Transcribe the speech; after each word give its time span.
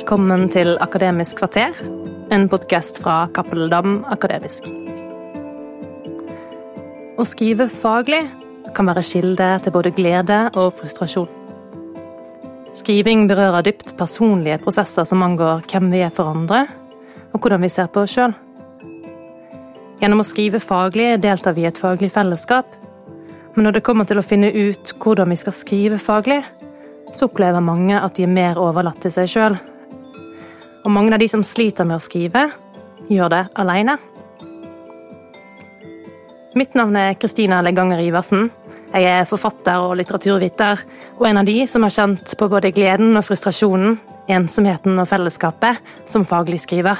Velkommen 0.00 0.46
til 0.48 0.78
Akademisk 0.80 1.42
kvarter, 1.42 1.76
en 2.32 2.46
podkast 2.48 3.02
fra 3.02 3.26
Cappelen 3.36 3.68
Dam 3.68 3.98
Akademisk. 4.08 4.64
Å 7.20 7.26
skrive 7.28 7.66
faglig 7.68 8.22
kan 8.72 8.88
være 8.88 9.02
kilde 9.04 9.48
til 9.60 9.74
både 9.74 9.92
glede 9.92 10.38
og 10.56 10.70
frustrasjon. 10.78 11.28
Skriving 12.80 13.26
berører 13.28 13.66
dypt 13.66 13.92
personlige 13.98 14.56
prosesser 14.64 15.04
som 15.04 15.20
angår 15.26 15.66
hvem 15.68 15.92
vi 15.92 16.00
er 16.06 16.14
for 16.16 16.32
andre, 16.32 16.62
og 17.34 17.42
hvordan 17.44 17.60
vi 17.60 17.68
ser 17.74 17.90
på 17.92 18.06
oss 18.06 18.16
sjøl. 18.16 18.32
Gjennom 20.00 20.24
å 20.24 20.28
skrive 20.30 20.62
faglig 20.64 21.18
deltar 21.20 21.58
vi 21.58 21.66
i 21.66 21.68
et 21.68 21.82
faglig 21.82 22.08
fellesskap, 22.14 22.72
men 23.52 23.68
når 23.68 23.76
det 23.76 23.84
kommer 23.84 24.08
til 24.08 24.22
å 24.22 24.24
finne 24.24 24.48
ut 24.48 24.94
hvordan 24.96 25.28
vi 25.28 25.42
skal 25.44 25.60
skrive 25.60 26.00
faglig, 26.00 26.40
så 27.12 27.28
opplever 27.28 27.60
mange 27.60 28.00
at 28.00 28.16
de 28.16 28.24
er 28.24 28.32
mer 28.32 28.56
overlatt 28.56 29.04
til 29.04 29.12
seg 29.12 29.28
sjøl. 29.28 29.60
Og 30.84 30.92
mange 30.92 31.12
av 31.12 31.20
de 31.20 31.28
som 31.28 31.42
sliter 31.44 31.84
med 31.84 31.98
å 31.98 32.04
skrive, 32.04 32.46
gjør 33.10 33.32
det 33.32 33.42
aleine. 33.60 33.98
Mitt 36.56 36.74
navn 36.74 36.96
er 36.98 37.18
Kristina 37.20 37.60
Leganger 37.62 38.00
Iversen. 38.02 38.48
Jeg 38.90 39.06
er 39.06 39.28
forfatter 39.28 39.84
og 39.84 39.94
litteraturviter, 40.00 40.80
og 41.20 41.26
en 41.28 41.38
av 41.42 41.46
de 41.46 41.60
som 41.70 41.84
har 41.86 41.94
kjent 41.94 42.32
på 42.38 42.48
både 42.50 42.72
gleden 42.74 43.14
og 43.14 43.26
frustrasjonen, 43.28 44.00
ensomheten 44.30 44.98
og 44.98 45.08
fellesskapet, 45.10 45.78
som 46.10 46.26
faglig 46.26 46.62
skriver. 46.64 46.98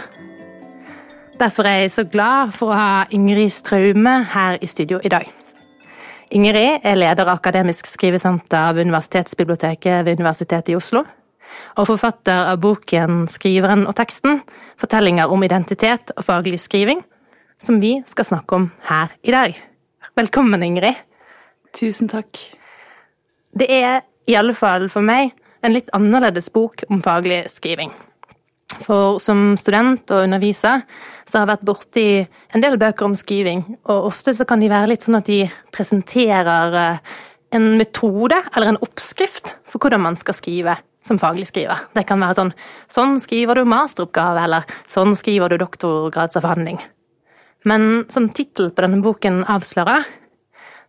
Derfor 1.41 1.67
er 1.67 1.81
jeg 1.81 1.95
så 1.95 2.05
glad 2.05 2.53
for 2.53 2.71
å 2.71 2.79
ha 2.79 3.05
Ingrid 3.17 3.51
Straume 3.55 4.21
her 4.35 4.59
i 4.61 4.69
studio 4.71 5.01
i 5.03 5.11
dag. 5.11 5.25
Ingrid 6.31 6.85
er 6.87 6.99
leder 7.01 7.25
av 7.25 7.33
Akademisk 7.33 7.89
skrivesenter 7.91 8.77
ved 8.77 8.87
Universitetsbiblioteket 8.87 10.05
ved 10.07 10.21
Universitetet 10.21 10.71
i 10.71 10.77
Oslo, 10.79 11.03
og 11.77 11.87
forfatter 11.89 12.53
av 12.53 12.61
boken 12.61 13.27
'Skriveren 13.29 13.87
og 13.87 13.97
teksten 13.97 14.43
fortellinger 14.81 15.31
om 15.31 15.43
identitet 15.43 16.13
og 16.17 16.25
faglig 16.25 16.61
skriving', 16.61 17.03
som 17.61 17.81
vi 17.81 18.03
skal 18.07 18.25
snakke 18.25 18.57
om 18.57 18.71
her 18.83 19.09
i 19.23 19.31
dag. 19.31 19.57
Velkommen, 20.17 20.63
Ingrid. 20.63 20.95
Tusen 21.77 22.09
takk. 22.09 22.39
Det 23.59 23.71
er, 23.71 24.01
i 24.27 24.35
alle 24.35 24.55
fall 24.55 24.89
for 24.89 25.03
meg, 25.03 25.33
en 25.63 25.73
litt 25.73 25.91
annerledes 25.93 26.51
bok 26.51 26.85
om 26.91 27.03
faglig 27.03 27.45
skriving. 27.51 27.93
For 28.81 29.19
som 29.23 29.57
student 29.61 30.11
og 30.15 30.25
underviser 30.25 30.85
så 31.27 31.39
har 31.39 31.45
jeg 31.45 31.51
vært 31.53 31.67
borti 31.69 32.07
en 32.55 32.63
del 32.65 32.79
bøker 32.81 33.09
om 33.09 33.17
skriving, 33.19 33.65
og 33.85 34.11
ofte 34.13 34.35
så 34.35 34.47
kan 34.49 34.63
de 34.63 34.71
være 34.71 34.93
litt 34.93 35.07
sånn 35.07 35.19
at 35.19 35.29
de 35.29 35.43
presenterer 35.75 36.77
eh, 36.79 37.01
en 37.57 37.67
metode 37.79 38.39
eller 38.55 38.73
en 38.73 38.81
oppskrift 38.85 39.55
for 39.67 39.83
hvordan 39.83 40.05
man 40.07 40.19
skal 40.19 40.37
skrive 40.39 40.77
som 41.03 41.19
faglig 41.19 41.49
skriver. 41.49 41.87
Det 41.97 42.05
kan 42.09 42.21
være 42.21 42.39
sånn 42.39 42.55
sånn 42.93 43.19
skriver 43.23 43.61
du 43.61 43.69
masteroppgave, 43.69 44.45
eller 44.45 44.79
sånn 44.91 45.17
skriver 45.19 45.53
du 45.53 45.61
doktorgradsavhandling. 45.63 46.81
Men 47.69 48.07
som 48.13 48.31
tittel 48.33 48.71
på 48.73 48.85
denne 48.85 49.03
boken 49.05 49.43
avslører, 49.49 50.07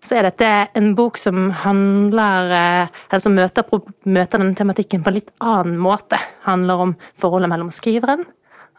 så 0.02 0.18
er 0.18 0.30
dette 0.30 0.48
en 0.78 0.94
bok 0.98 1.20
som 1.22 1.52
handler 1.62 2.54
eh, 2.58 3.02
Eller 3.12 3.22
som 3.22 3.36
møter, 3.38 3.68
møter 4.10 4.42
denne 4.42 4.58
tematikken 4.58 5.04
på 5.04 5.12
en 5.12 5.18
litt 5.20 5.30
annen 5.38 5.76
måte. 5.78 6.18
Handler 6.48 6.88
om 6.88 6.96
forholdet 7.22 7.52
mellom 7.52 7.70
skriveren 7.76 8.24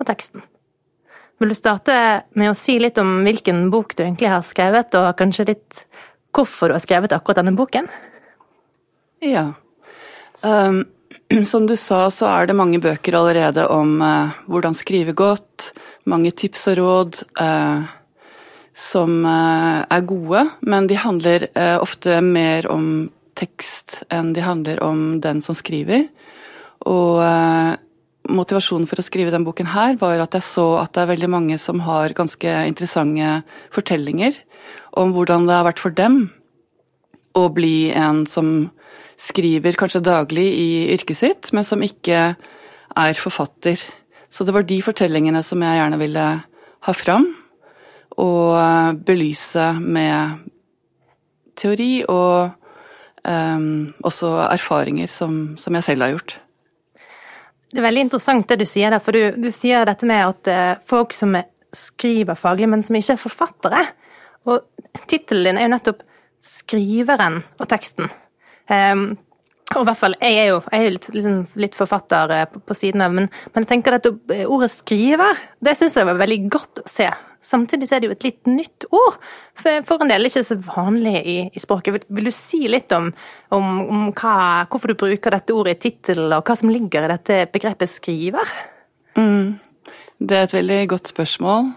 og 0.00 0.08
teksten. 0.08 0.42
Vil 1.38 1.52
du 1.52 1.58
starte 1.58 1.94
med 2.38 2.50
å 2.50 2.58
si 2.58 2.76
litt 2.78 2.98
om 3.02 3.20
hvilken 3.26 3.68
bok 3.70 3.94
du 3.94 4.04
egentlig 4.04 4.30
har 4.30 4.42
skrevet, 4.46 4.94
og 4.98 5.14
kanskje 5.18 5.48
litt 5.52 5.84
hvorfor 6.34 6.70
du 6.70 6.76
har 6.76 6.82
skrevet 6.82 7.14
akkurat 7.14 7.40
denne 7.40 7.54
boken? 7.58 7.88
Ja. 9.22 9.52
Um, 10.42 10.84
som 11.52 11.66
du 11.66 11.76
sa, 11.76 12.06
så 12.10 12.28
er 12.30 12.48
det 12.48 12.58
mange 12.58 12.80
bøker 12.82 13.16
allerede 13.18 13.66
om 13.72 13.98
eh, 14.02 14.38
hvordan 14.50 14.76
skrive 14.76 15.14
godt. 15.16 15.72
Mange 16.10 16.32
tips 16.34 16.68
og 16.72 16.80
råd. 16.82 17.24
eh, 17.40 17.98
som 18.72 19.24
eh, 19.28 19.84
er 19.84 20.08
gode, 20.08 20.46
men 20.64 20.88
de 20.88 20.96
handler 20.96 21.46
eh, 21.52 21.76
ofte 21.80 22.20
mer 22.24 22.68
om 22.72 23.10
tekst 23.36 24.02
enn 24.12 24.32
de 24.36 24.44
handler 24.44 24.80
om 24.84 25.20
den 25.24 25.42
som 25.44 25.56
skriver. 25.56 26.06
Og 26.88 27.20
eh, 27.24 27.74
motivasjonen 28.32 28.88
for 28.88 29.00
å 29.00 29.04
skrive 29.04 29.32
denne 29.32 29.46
boken 29.48 29.72
her 29.74 29.98
var 30.00 30.22
at 30.24 30.36
jeg 30.38 30.46
så 30.46 30.66
at 30.80 30.94
det 30.94 31.04
er 31.04 31.12
veldig 31.12 31.32
mange 31.32 31.58
som 31.60 31.82
har 31.84 32.14
ganske 32.16 32.56
interessante 32.68 33.42
fortellinger 33.74 34.38
om 35.00 35.12
hvordan 35.12 35.48
det 35.48 35.56
har 35.58 35.66
vært 35.68 35.82
for 35.82 35.94
dem 35.96 36.24
å 37.36 37.48
bli 37.52 37.90
en 37.96 38.24
som 38.28 38.70
skriver 39.22 39.76
kanskje 39.78 40.02
daglig 40.04 40.46
i 40.58 40.70
yrket 40.96 41.18
sitt, 41.18 41.50
men 41.54 41.66
som 41.66 41.82
ikke 41.84 42.32
er 42.34 43.20
forfatter. 43.20 43.80
Så 44.32 44.44
det 44.44 44.54
var 44.56 44.66
de 44.66 44.80
fortellingene 44.82 45.42
som 45.46 45.62
jeg 45.62 45.78
gjerne 45.78 46.00
ville 46.00 46.26
ha 46.82 46.94
fram 46.96 47.28
og 48.20 48.56
eh, 48.58 48.90
belyse 49.06 49.66
med 49.80 50.48
teori 51.56 52.02
og 52.08 52.52
um, 53.28 53.92
også 54.04 54.30
erfaringer 54.48 55.10
som, 55.10 55.54
som, 55.60 55.76
jeg 55.76 55.84
selv 55.84 56.06
har 56.06 56.14
gjort. 56.14 56.36
Det 57.72 57.80
er 57.80 57.86
veldig 57.86 58.06
interessant 58.06 58.48
det 58.48 58.62
du 58.62 58.66
sier 58.68 58.92
der, 58.92 59.02
for 59.04 59.16
du, 59.16 59.36
du 59.36 59.50
sier 59.54 59.84
dette 59.88 60.08
med 60.08 60.24
at 60.24 60.50
uh, 60.52 60.80
folk 60.88 61.12
som 61.16 61.36
skriver 61.72 62.36
faglig, 62.36 62.68
men 62.68 62.84
som 62.84 62.96
ikke 62.96 63.14
er 63.14 63.20
forfattere. 63.20 63.84
Og 64.48 64.64
tittelen 65.08 65.52
din 65.52 65.60
er 65.60 65.68
jo 65.68 65.74
nettopp 65.76 66.02
'Skriveren 66.42 67.36
og 67.60 67.68
teksten'. 67.70 68.10
Um, 68.72 69.10
og 69.72 69.82
i 69.82 69.88
hvert 69.88 70.00
fall, 70.00 70.14
Jeg 70.20 70.36
er 70.36 70.48
jo, 70.50 70.62
jeg 70.72 70.86
er 70.86 70.94
litt, 70.94 71.08
liksom, 71.14 71.36
litt, 71.60 71.76
forfatter 71.76 72.32
på, 72.52 72.60
på 72.68 72.76
siden 72.76 73.04
av, 73.04 73.12
men, 73.12 73.28
men, 73.52 73.64
jeg 73.64 73.70
tenker 73.70 73.96
at 73.96 74.08
ordet 74.46 74.70
'skriver' 74.70 75.40
det 75.64 75.76
syns 75.78 75.96
jeg 75.96 76.08
var 76.08 76.20
veldig 76.20 76.40
godt 76.52 76.82
å 76.84 76.88
se 76.88 77.08
Samtidig 77.42 77.88
er 77.90 77.98
det 78.00 78.06
jo 78.06 78.14
et 78.14 78.24
litt 78.24 78.46
nytt 78.46 78.84
ord, 78.94 79.16
for, 79.58 79.82
for 79.82 80.04
en 80.04 80.12
del 80.12 80.28
ikke 80.28 80.44
så 80.46 80.54
vanlig 80.62 81.16
i, 81.26 81.36
i 81.50 81.58
språket. 81.58 81.96
Vil, 81.96 82.04
vil, 82.14 82.28
du 82.30 82.34
si 82.36 82.60
litt 82.70 82.92
om, 82.94 83.08
om, 83.50 83.64
om 83.82 84.04
hva, 84.14 84.34
hvorfor 84.70 84.92
du 84.92 85.00
bruker 85.00 85.34
dette 85.34 85.50
ordet 85.50 85.74
i 85.74 85.80
tittelen, 85.88 86.30
og 86.36 86.46
hva 86.46 86.54
som 86.54 86.70
ligger 86.70 87.02
i 87.02 87.10
dette 87.10 87.40
begrepet 87.50 87.90
skriver? 87.90 88.52
Mm. 89.18 89.58
Det 90.22 90.38
er 90.38 90.46
et 90.46 90.54
veldig 90.54 90.78
godt 90.94 91.10
spørsmål. 91.10 91.72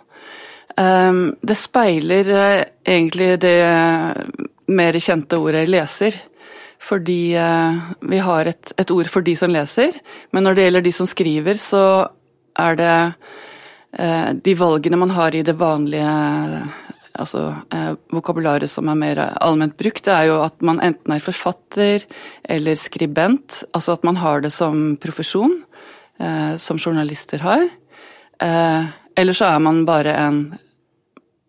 Um, 0.77 1.33
det 1.41 1.57
speiler 1.57 2.29
uh, 2.29 2.61
egentlig 2.85 3.31
det 3.41 3.57
mer 4.69 5.01
kjente 5.01 5.41
ordet 5.41 5.65
leser. 5.65 6.21
Fordi 6.85 7.33
uh, 7.33 7.81
vi 8.05 8.21
har 8.21 8.51
et, 8.51 8.73
et 8.77 8.91
ord 8.93 9.09
for 9.09 9.25
de 9.25 9.33
som 9.39 9.49
leser, 9.49 9.97
men 10.31 10.45
når 10.45 10.55
det 10.55 10.67
gjelder 10.67 10.85
de 10.85 10.93
som 10.93 11.09
skriver, 11.09 11.57
så 11.61 11.83
er 12.61 12.77
det 12.79 12.93
Eh, 13.95 14.33
de 14.33 14.55
valgene 14.59 14.99
man 14.99 15.13
har 15.15 15.35
i 15.35 15.43
det 15.45 15.55
vanlige 15.55 16.07
altså 17.15 17.45
eh, 17.71 17.93
vokabularet 18.11 18.67
som 18.67 18.89
er 18.91 18.97
mer 18.99 19.21
allment 19.23 19.77
brukt, 19.79 20.03
det 20.03 20.11
er 20.11 20.27
jo 20.27 20.41
at 20.43 20.59
man 20.67 20.81
enten 20.83 21.15
er 21.15 21.23
forfatter 21.23 22.03
eller 22.43 22.75
skribent. 22.75 23.61
Altså 23.71 23.95
at 23.95 24.03
man 24.03 24.19
har 24.19 24.43
det 24.43 24.51
som 24.51 24.97
profesjon, 24.99 25.61
eh, 26.19 26.55
som 26.59 26.79
journalister 26.79 27.45
har. 27.45 27.69
Eh, 28.43 28.91
eller 29.15 29.37
så 29.37 29.53
er 29.53 29.63
man 29.63 29.85
bare 29.87 30.19
en 30.19 30.45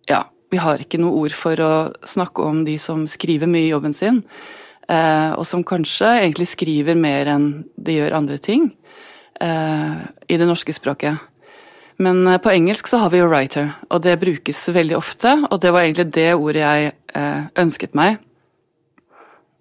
Ja, 0.07 0.23
vi 0.55 0.61
har 0.63 0.79
ikke 0.79 1.01
noe 1.03 1.25
ord 1.25 1.35
for 1.35 1.59
å 1.59 1.73
snakke 2.07 2.45
om 2.47 2.63
de 2.65 2.77
som 2.79 3.09
skriver 3.11 3.51
mye 3.51 3.67
i 3.67 3.73
jobben 3.73 3.93
sin, 3.93 4.23
eh, 4.23 4.66
og 4.87 5.43
som 5.49 5.65
kanskje 5.67 6.07
egentlig 6.21 6.47
skriver 6.47 6.95
mer 6.95 7.27
enn 7.33 7.47
de 7.75 7.97
gjør 7.97 8.15
andre 8.15 8.37
ting 8.39 8.69
eh, 9.43 9.97
i 10.31 10.39
det 10.39 10.47
norske 10.47 10.75
språket. 10.77 11.19
Men 12.03 12.27
eh, 12.27 12.41
på 12.43 12.53
engelsk 12.53 12.89
så 12.89 13.01
har 13.05 13.13
vi 13.13 13.23
jo 13.23 13.29
'writer', 13.31 13.73
og 13.91 14.03
det 14.03 14.21
brukes 14.21 14.69
veldig 14.69 14.97
ofte. 14.97 15.33
Og 15.51 15.61
det 15.61 15.73
var 15.73 15.83
egentlig 15.83 16.13
det 16.13 16.35
ordet 16.35 16.63
jeg 16.63 16.93
eh, 17.15 17.43
ønsket 17.57 17.95
meg. 17.95 18.19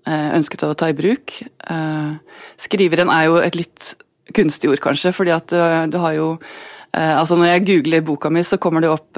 Eh, 0.06 0.30
ønsket 0.38 0.64
å 0.64 0.76
ta 0.76 0.90
i 0.92 0.98
bruk. 0.98 1.42
Skriveren 2.62 3.10
er 3.10 3.26
jo 3.26 3.38
et 3.42 3.56
litt 3.56 3.96
kunstig 4.36 4.70
ord, 4.70 4.82
kanskje, 4.82 5.14
fordi 5.14 5.32
at 5.32 5.50
du 5.90 5.98
har 6.00 6.14
jo 6.14 6.38
Altså 6.96 7.36
når 7.36 7.50
jeg 7.50 7.64
googler 7.68 8.04
boka 8.08 8.30
mi, 8.32 8.40
så 8.40 8.56
kommer 8.56 8.80
det 8.80 8.88
opp 8.88 9.18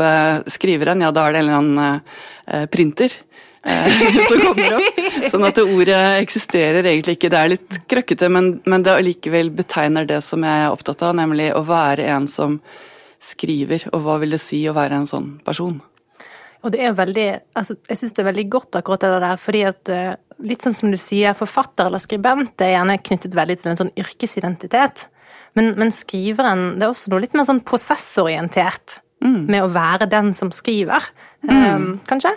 skriveren, 0.49 1.03
ja 1.05 1.11
da 1.13 1.27
er 1.27 1.35
det 1.35 1.41
en 1.43 1.45
eller 1.45 1.57
annen 1.59 2.69
printer. 2.73 3.13
Som 3.67 4.43
kommer 4.43 4.77
opp. 4.77 5.01
Sånn 5.31 5.47
at 5.47 5.59
ordet 5.61 6.01
eksisterer 6.21 6.85
egentlig 6.85 7.17
ikke. 7.17 7.31
Det 7.33 7.39
er 7.39 7.53
litt 7.55 7.79
krøkkete, 7.89 8.29
men, 8.33 8.51
men 8.69 8.85
det 8.85 8.95
allikevel 8.95 9.51
betegner 9.55 10.07
det 10.07 10.21
som 10.25 10.45
jeg 10.45 10.63
er 10.63 10.71
opptatt 10.71 11.03
av, 11.07 11.15
nemlig 11.19 11.49
å 11.55 11.63
være 11.67 12.07
en 12.13 12.29
som 12.31 12.61
skriver, 13.23 13.87
og 13.91 14.03
hva 14.05 14.17
vil 14.21 14.35
det 14.35 14.41
si 14.41 14.61
å 14.69 14.75
være 14.77 15.01
en 15.01 15.09
sånn 15.09 15.29
person? 15.45 15.79
Og 16.65 16.73
det 16.73 16.81
er 16.83 16.95
veldig, 16.97 17.27
altså, 17.57 17.77
Jeg 17.89 17.99
syns 17.99 18.15
det 18.15 18.23
er 18.23 18.31
veldig 18.31 18.47
godt 18.51 18.79
akkurat 18.79 19.03
det 19.03 19.11
der, 19.23 19.41
fordi 19.41 19.61
at 19.67 19.91
eh, 19.93 20.15
litt 20.47 20.65
sånn 20.65 20.75
som 20.75 20.93
du 20.93 20.97
sier, 21.01 21.37
forfatter 21.37 21.89
eller 21.89 22.01
skribent 22.01 22.61
er 22.65 22.75
gjerne 22.75 22.97
knyttet 23.03 23.37
veldig 23.37 23.59
til 23.61 23.71
en 23.71 23.79
sånn 23.83 23.93
yrkesidentitet. 23.99 25.07
Men, 25.57 25.73
men 25.79 25.93
skriveren 25.95 26.77
det 26.77 26.85
er 26.85 26.93
også 26.93 27.11
noe 27.13 27.23
litt 27.23 27.35
mer 27.37 27.47
sånn 27.47 27.63
prosessorientert 27.65 28.99
mm. 29.23 29.39
med 29.49 29.63
å 29.63 29.71
være 29.73 30.09
den 30.11 30.33
som 30.37 30.51
skriver, 30.53 31.07
mm. 31.47 31.55
um, 31.55 31.87
kanskje. 32.09 32.33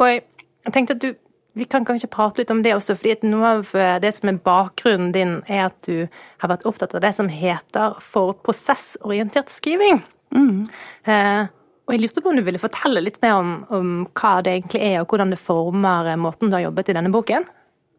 Og 0.00 0.08
jeg, 0.08 0.24
jeg 0.66 0.74
tenkte 0.74 0.96
at 0.96 1.04
du 1.04 1.10
vi 1.52 1.64
kan 1.64 1.84
kanskje 1.84 2.10
prate 2.10 2.40
litt 2.40 2.50
om 2.50 2.62
det 2.62 2.74
også, 2.76 2.94
fordi 2.98 3.28
noe 3.30 3.54
av 3.56 3.70
eh, 3.74 3.96
det 4.02 4.12
som 4.14 4.30
er 4.30 4.38
bakgrunnen 4.44 5.10
din, 5.14 5.38
er 5.50 5.66
at 5.66 5.78
du 5.86 6.06
har 6.42 6.52
vært 6.52 6.66
opptatt 6.68 6.94
av 6.94 7.02
det 7.02 7.12
som 7.16 7.30
heter 7.32 7.96
for 8.04 8.36
prosessorientert 8.46 9.50
skriving. 9.50 9.98
Mm. 10.34 10.68
Eh, 11.10 11.42
og 11.88 11.96
jeg 11.96 12.04
lurte 12.04 12.22
på 12.22 12.30
om 12.30 12.38
du 12.38 12.44
ville 12.46 12.62
fortelle 12.62 13.02
litt 13.02 13.18
mer 13.24 13.40
om, 13.40 13.50
om, 13.74 13.90
hva 14.14 14.36
det 14.46 14.54
egentlig 14.54 14.82
er, 14.92 15.00
og 15.00 15.10
hvordan 15.10 15.34
det 15.34 15.40
former 15.42 16.12
eh, 16.12 16.20
måten 16.20 16.52
du 16.52 16.58
har 16.58 16.68
jobbet 16.68 16.92
i 16.92 16.96
denne 17.00 17.12
boken? 17.14 17.48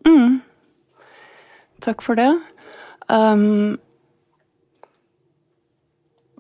Mm. 0.08 0.40
Takk 1.84 2.06
for 2.06 2.16
det. 2.16 2.31
Um, 3.12 3.75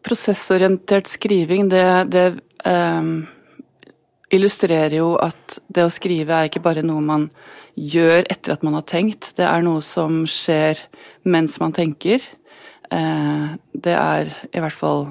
prosessorientert 0.05 1.11
skriving, 1.11 1.67
det, 1.73 1.85
det 2.15 2.25
um 2.63 3.27
illustrerer 4.31 4.95
jo 4.95 5.15
at 5.21 5.59
det 5.67 5.85
å 5.85 5.91
skrive 5.91 6.35
er 6.35 6.49
ikke 6.49 6.63
bare 6.63 6.83
noe 6.85 7.03
man 7.03 7.27
gjør 7.75 8.25
etter 8.31 8.55
at 8.55 8.63
man 8.65 8.77
har 8.77 8.85
tenkt, 8.87 9.33
det 9.37 9.47
er 9.47 9.63
noe 9.65 9.81
som 9.85 10.23
skjer 10.29 10.79
mens 11.23 11.59
man 11.61 11.75
tenker. 11.75 12.23
Eh, 12.91 13.49
det 13.71 13.95
er 13.95 14.31
i 14.51 14.63
hvert 14.63 14.77
fall 14.77 15.05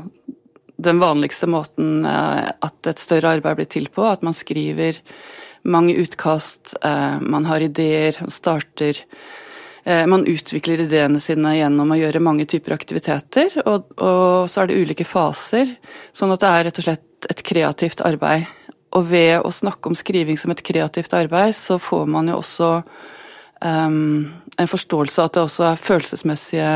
den 0.80 1.00
vanligste 1.00 1.48
måten 1.50 2.06
eh, 2.08 2.48
at 2.52 2.90
et 2.90 3.02
større 3.02 3.36
arbeid 3.36 3.60
blir 3.60 3.70
til 3.70 3.90
på, 3.92 4.04
at 4.08 4.24
man 4.26 4.36
skriver 4.36 5.00
mange 5.68 5.96
utkast, 6.00 6.76
eh, 6.84 7.20
man 7.20 7.48
har 7.48 7.64
ideer, 7.64 8.16
starter 8.32 9.04
man 9.80 10.26
utvikler 10.28 10.82
ideene 10.84 11.16
sine 11.24 11.54
gjennom 11.56 11.88
å 11.90 11.96
gjøre 11.96 12.20
mange 12.20 12.44
typer 12.46 12.74
aktiviteter, 12.74 13.54
og, 13.64 13.88
så 14.52 14.60
er 14.60 14.68
det 14.68 14.76
ulike 14.76 15.06
faser. 15.08 15.72
Sånn 16.12 16.34
at 16.34 16.42
det 16.44 16.50
er 16.50 16.66
rett 16.68 16.80
og 16.82 16.84
slett 16.84 17.28
et 17.32 17.40
kreativt 17.48 18.02
arbeid 18.04 18.44
og 18.96 19.06
ved 19.10 19.40
å 19.46 19.52
snakke 19.54 19.90
om 19.90 19.96
skriving 19.98 20.38
som 20.40 20.52
et 20.54 20.62
kreativt 20.66 21.14
arbeid, 21.14 21.54
så 21.54 21.78
får 21.78 22.08
man 22.10 22.30
jo 22.30 22.40
også 22.40 22.70
um, 23.62 24.30
en 24.58 24.70
forståelse 24.70 25.20
av 25.20 25.30
at 25.30 25.36
det 25.36 25.44
også 25.44 25.68
er 25.68 25.84
følelsesmessige 25.84 26.72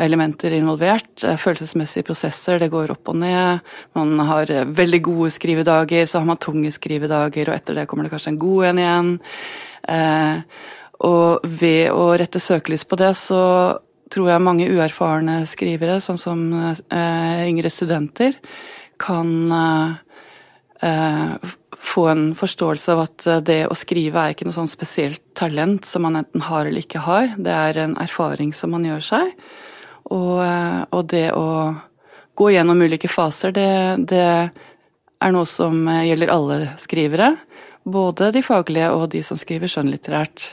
elementer 0.00 0.54
involvert. 0.56 1.24
Eh, 1.24 1.36
følelsesmessige 1.36 2.06
prosesser, 2.06 2.58
det 2.62 2.70
går 2.72 2.92
opp 2.94 3.10
og 3.12 3.18
ned. 3.20 3.60
Man 3.98 4.14
har 4.24 4.50
eh, 4.50 4.64
veldig 4.64 5.02
gode 5.04 5.30
skrivedager, 5.34 6.06
så 6.06 6.20
har 6.20 6.28
man 6.28 6.40
tunge 6.40 6.72
skrivedager, 6.72 7.50
og 7.50 7.56
etter 7.56 7.80
det 7.80 7.86
kommer 7.90 8.06
det 8.06 8.14
kanskje 8.14 8.34
en 8.34 8.40
god 8.40 8.70
en 8.70 8.82
igjen. 8.84 9.12
Eh, 9.90 10.66
og 11.10 11.46
ved 11.60 11.92
å 11.92 12.10
rette 12.20 12.42
søkelys 12.42 12.84
på 12.88 12.98
det, 13.00 13.14
så 13.18 13.42
tror 14.10 14.32
jeg 14.32 14.44
mange 14.44 14.68
uerfarne 14.68 15.42
skrivere, 15.48 16.00
sånn 16.02 16.20
som 16.20 16.46
eh, 16.58 17.48
yngre 17.48 17.70
studenter, 17.72 18.36
kan 19.00 19.30
eh, 19.56 19.98
Eh, 20.80 21.32
få 21.80 22.06
en 22.08 22.34
forståelse 22.34 22.92
av 22.92 23.02
at 23.04 23.26
eh, 23.26 23.42
det 23.44 23.58
å 23.68 23.76
skrive 23.76 24.20
er 24.20 24.34
ikke 24.34 24.46
noe 24.48 24.56
sånn 24.56 24.70
spesielt 24.70 25.22
talent 25.36 25.84
som 25.88 26.06
man 26.06 26.16
enten 26.20 26.44
har 26.46 26.64
eller 26.64 26.84
ikke 26.84 27.02
har. 27.04 27.34
Det 27.36 27.52
er 27.52 27.82
en 27.84 27.96
erfaring 28.00 28.54
som 28.56 28.72
man 28.72 28.86
gjør 28.88 29.04
seg. 29.04 29.34
Og, 30.08 30.40
eh, 30.44 30.80
og 30.96 31.06
det 31.12 31.28
å 31.36 31.46
gå 32.40 32.52
gjennom 32.54 32.80
ulike 32.80 33.10
faser, 33.12 33.52
det, 33.52 33.70
det, 34.08 34.26
er 35.20 35.34
noe 35.34 35.44
som 35.44 35.84
gjelder 35.84 36.32
alle 36.32 36.56
skrivere. 36.80 37.34
Både 37.84 38.30
de 38.32 38.40
faglige 38.44 38.88
og 38.96 39.10
de 39.12 39.20
som 39.24 39.36
skriver 39.36 39.68
skjønnlitterært. 39.68 40.46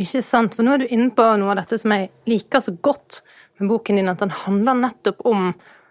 Ikke 0.00 0.22
sant. 0.24 0.56
For 0.56 0.64
nå 0.64 0.72
er 0.72 0.82
du 0.82 0.94
inne 0.94 1.10
på 1.12 1.26
noe 1.36 1.52
av 1.52 1.60
dette 1.60 1.76
som 1.80 1.92
jeg 1.92 2.08
liker 2.30 2.64
så 2.64 2.72
godt 2.72 3.20
med 3.60 3.68
boken 3.68 4.00
din, 4.00 4.08
at 4.08 4.22
den 4.22 4.32
handler 4.32 4.78
nettopp 4.80 5.20
om, 5.28 5.50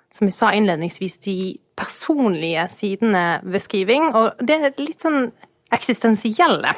som 0.09 0.25
vi 0.25 0.33
sa 0.33 0.49
innledningsvis, 0.57 1.19
de 1.27 1.35
personlige 1.79 2.67
sidene 2.73 3.25
ved 3.43 3.63
skriving, 3.63 4.11
og 4.15 4.39
det 4.43 4.59
er 4.59 4.77
litt 4.81 5.05
sånn 5.05 5.29
eksistensielle. 5.73 6.75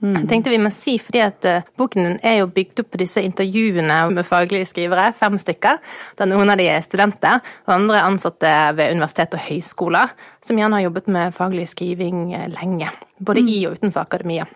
Mm. 0.00 0.28
Tenkte 0.28 0.52
vi 0.52 0.58
må 0.60 0.70
si, 0.72 0.94
fordi 1.02 1.20
at 1.20 1.44
uh, 1.44 1.66
Boken 1.76 2.06
din 2.06 2.20
er 2.24 2.38
jo 2.38 2.48
bygd 2.48 2.80
opp 2.80 2.94
på 2.94 3.00
disse 3.02 3.20
intervjuene 3.20 3.98
med 4.14 4.24
faglige 4.24 4.70
skrivere, 4.70 5.10
fem 5.16 5.36
stykker. 5.40 5.76
der 6.16 6.30
Noen 6.30 6.52
av 6.52 6.60
de 6.60 6.70
er 6.72 6.80
studenter, 6.84 7.42
og 7.66 7.74
andre 7.74 7.98
er 7.98 8.08
ansatte 8.08 8.54
ved 8.78 8.96
universitet 8.96 9.36
og 9.36 9.44
høyskoler, 9.44 10.14
som 10.44 10.60
gjerne 10.60 10.80
har 10.80 10.88
jobbet 10.88 11.12
med 11.12 11.36
faglig 11.36 11.68
skriving 11.68 12.32
eh, 12.32 12.48
lenge. 12.54 12.88
Både 13.20 13.44
mm. 13.44 13.52
i 13.52 13.60
og 13.68 13.76
utenfor 13.76 14.08
akademia. 14.08 14.48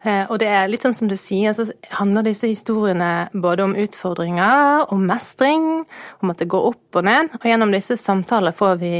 Eh, 0.00 0.22
og 0.32 0.38
det 0.40 0.48
er 0.48 0.68
litt 0.70 0.84
sånn 0.84 0.94
som 0.96 1.08
du 1.10 1.16
sier, 1.20 1.52
så 1.52 1.66
handler 1.92 2.24
disse 2.24 2.48
historiene 2.48 3.28
både 3.36 3.66
om 3.66 3.74
utfordringer, 3.76 4.86
om 4.94 5.02
mestring, 5.04 5.66
om 6.24 6.32
at 6.32 6.40
det 6.40 6.48
går 6.52 6.70
opp 6.70 7.00
og 7.00 7.04
ned. 7.04 7.34
Og 7.42 7.44
gjennom 7.50 7.74
disse 7.74 7.98
samtalene 8.00 8.56
får 8.56 8.78
vi 8.80 8.92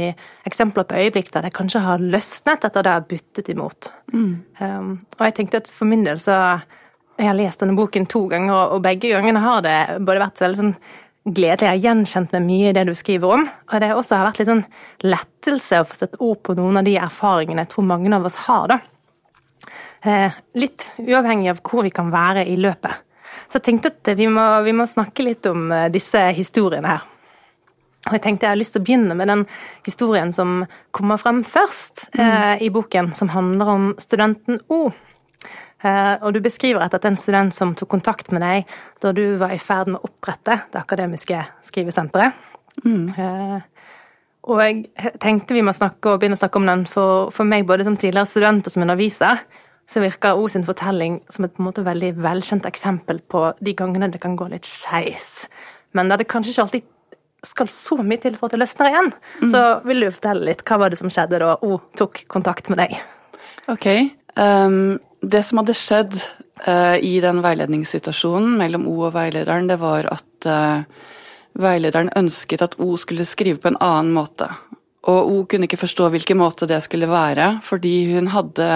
eksempler 0.49 0.85
på 0.85 0.99
øyeblikk 1.01 1.31
der 1.33 1.47
det 1.47 1.55
kanskje 1.57 1.81
har 1.87 2.03
løsnet 2.03 2.67
etter 2.69 2.85
det 2.85 2.93
har 2.93 3.07
byttet 3.09 3.49
imot. 3.49 3.89
Mm. 4.13 4.33
Um, 4.61 4.91
og 5.17 5.25
jeg 5.25 5.37
tenkte 5.39 5.63
at 5.63 5.71
for 5.73 5.89
min 5.89 6.05
del 6.05 6.21
så 6.21 6.37
Jeg 7.19 7.27
har 7.27 7.35
lest 7.37 7.61
denne 7.61 7.75
boken 7.77 8.07
to 8.09 8.23
ganger, 8.31 8.71
og 8.73 8.81
begge 8.81 9.11
gangene 9.11 9.43
har 9.43 9.59
det 9.61 9.99
både 10.01 10.23
vært 10.23 10.39
veldig 10.41 10.57
sånn 10.57 10.71
gledelig. 11.27 11.67
Jeg 11.67 11.69
har 11.69 11.83
gjenkjent 11.83 12.31
meg 12.33 12.45
mye 12.47 12.69
i 12.69 12.73
det 12.73 12.85
du 12.87 12.95
skriver 12.97 13.33
om. 13.35 13.43
Og 13.45 13.81
det 13.83 13.91
også 13.93 14.17
har 14.17 14.25
vært 14.29 14.39
litt 14.41 14.49
sånn 14.49 14.63
lettelse 15.05 15.81
å 15.83 15.85
få 15.85 15.99
sett 15.99 16.17
ord 16.17 16.39
på 16.41 16.55
noen 16.57 16.81
av 16.81 16.87
de 16.87 16.95
erfaringene 16.97 17.67
jeg 17.67 17.73
tror 17.75 17.85
mange 17.91 18.09
av 18.15 18.25
oss 18.25 18.39
har, 18.47 18.73
da. 18.73 18.79
Eh, 20.01 20.33
litt 20.57 20.87
uavhengig 20.97 21.51
av 21.51 21.61
hvor 21.61 21.85
vi 21.85 21.93
kan 21.93 22.09
være 22.13 22.47
i 22.49 22.57
løpet. 22.57 23.07
Så 23.51 23.59
jeg 23.59 23.67
tenkte 23.67 23.91
at 23.91 24.11
vi 24.17 24.27
må, 24.31 24.43
vi 24.65 24.73
må 24.73 24.87
snakke 24.89 25.25
litt 25.25 25.45
om 25.49 25.69
eh, 25.75 25.89
disse 25.93 26.23
historiene 26.37 26.95
her. 26.95 27.07
Og 28.09 28.15
jeg 28.15 28.23
tenkte 28.23 28.47
jeg 28.47 28.55
har 28.55 28.57
lyst 28.57 28.73
til 28.73 28.81
å 28.81 28.85
begynne 28.87 29.15
med 29.17 29.29
den 29.29 29.43
historien 29.85 30.31
som 30.33 30.63
kommer 30.95 31.21
frem 31.21 31.43
først 31.45 32.07
mm. 32.15 32.21
eh, 32.23 32.63
i 32.65 32.71
boken, 32.73 33.11
som 33.13 33.29
handler 33.29 33.69
om 33.69 33.89
studenten 34.01 34.57
O. 34.73 34.87
Eh, 35.85 36.15
og 36.17 36.33
du 36.33 36.41
beskriver 36.41 36.81
at 36.81 36.95
det 36.95 37.03
er 37.03 37.11
en 37.13 37.19
student 37.19 37.53
som 37.53 37.75
tok 37.77 37.91
kontakt 37.93 38.33
med 38.33 38.41
deg 38.41 38.73
da 39.01 39.13
du 39.13 39.37
var 39.41 39.53
i 39.53 39.61
ferd 39.61 39.93
med 39.93 40.01
å 40.01 40.09
opprette 40.09 40.63
det 40.73 40.81
akademiske 40.81 41.43
skrivesenteret. 41.67 42.41
Mm. 42.85 43.05
Eh, 43.13 43.59
og 44.49 44.63
jeg 44.63 45.11
tenkte 45.21 45.53
vi 45.53 45.61
må 45.65 45.73
snakke 45.77 46.15
begynne 46.17 46.39
å 46.39 46.41
snakke 46.41 46.57
om 46.57 46.69
den 46.69 46.87
for, 46.89 47.29
for 47.35 47.45
meg 47.45 47.67
både 47.69 47.85
som 47.85 47.97
tidligere 47.99 48.29
student 48.29 48.65
og 48.65 48.73
som 48.73 48.87
underviser 48.87 49.43
så 49.89 50.01
virker 50.03 50.39
O 50.39 50.47
sin 50.51 50.65
fortelling 50.67 51.19
som 51.29 51.45
et 51.45 51.53
på 51.53 51.63
en 51.63 51.67
måte 51.67 51.83
veldig 51.85 52.13
velkjent 52.23 52.65
eksempel 52.69 53.19
på 53.31 53.51
de 53.59 53.73
gangene 53.77 54.11
det 54.11 54.21
kan 54.23 54.37
gå 54.39 54.47
litt 54.51 54.67
skeis. 54.67 55.47
Men 55.97 56.11
der 56.11 56.21
det 56.21 56.29
kanskje 56.31 56.53
ikke 56.53 56.67
alltid 56.67 56.89
skal 57.45 57.69
så 57.73 57.97
mye 58.05 58.21
til 58.21 58.37
for 58.37 58.47
at 58.47 58.55
det 58.55 58.61
løsner 58.61 58.91
igjen. 58.91 59.11
Mm. 59.41 59.49
Så 59.53 59.63
vil 59.89 60.05
du 60.05 60.11
fortelle 60.13 60.47
litt, 60.51 60.63
hva 60.67 60.77
var 60.81 60.93
det 60.93 60.99
som 61.01 61.11
skjedde 61.11 61.41
da 61.41 61.55
O 61.65 61.79
tok 61.97 62.23
kontakt 62.31 62.69
med 62.71 62.83
deg? 62.83 62.99
Ok. 63.71 63.87
Um, 64.37 64.99
det 65.21 65.43
som 65.47 65.61
hadde 65.61 65.77
skjedd 65.77 66.17
uh, 66.67 66.97
i 67.01 67.17
den 67.23 67.41
veiledningssituasjonen 67.43 68.57
mellom 68.61 68.85
O 68.89 68.99
og 69.07 69.15
veilederen, 69.17 69.69
det 69.69 69.79
var 69.81 70.07
at 70.13 70.49
uh, 70.49 70.83
veilederen 71.61 72.13
ønsket 72.17 72.63
at 72.63 72.77
O 72.81 72.93
skulle 73.01 73.27
skrive 73.27 73.61
på 73.61 73.71
en 73.73 73.81
annen 73.81 74.13
måte. 74.15 74.47
Og 75.09 75.31
O 75.33 75.41
kunne 75.49 75.65
ikke 75.65 75.81
forstå 75.81 76.11
hvilken 76.13 76.39
måte 76.39 76.69
det 76.69 76.81
skulle 76.85 77.09
være, 77.09 77.55
fordi 77.65 77.95
hun 78.13 78.29
hadde 78.35 78.69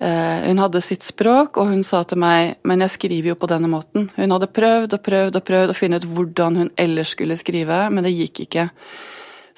hun 0.00 0.58
hadde 0.62 0.80
sitt 0.80 1.04
språk, 1.04 1.58
og 1.60 1.74
hun 1.74 1.82
sa 1.84 1.98
til 2.08 2.16
meg 2.22 2.54
men 2.64 2.80
jeg 2.80 2.94
skriver 2.94 3.34
jo 3.34 3.36
på 3.36 3.48
denne 3.50 3.68
måten. 3.68 4.06
Hun 4.16 4.32
hadde 4.32 4.48
prøvd 4.48 4.94
og 4.96 5.02
prøvd 5.04 5.36
og 5.36 5.44
prøvd 5.44 5.72
å 5.72 5.76
finne 5.76 5.98
ut 6.00 6.06
hvordan 6.08 6.56
hun 6.56 6.70
ellers 6.80 7.12
skulle 7.12 7.36
skrive, 7.36 7.82
men 7.92 8.06
det 8.06 8.14
gikk 8.14 8.46
ikke. 8.46 8.70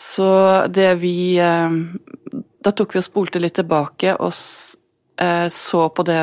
Så 0.03 0.29
det 0.73 0.95
vi 1.03 1.39
eh, 1.39 1.77
Da 2.63 2.73
tok 2.73 2.95
vi 2.95 3.03
og 3.03 3.07
spolte 3.07 3.43
litt 3.43 3.55
tilbake 3.59 4.17
og 4.17 4.33
eh, 4.33 5.47
så 5.51 5.83
på 5.95 6.07
det 6.07 6.23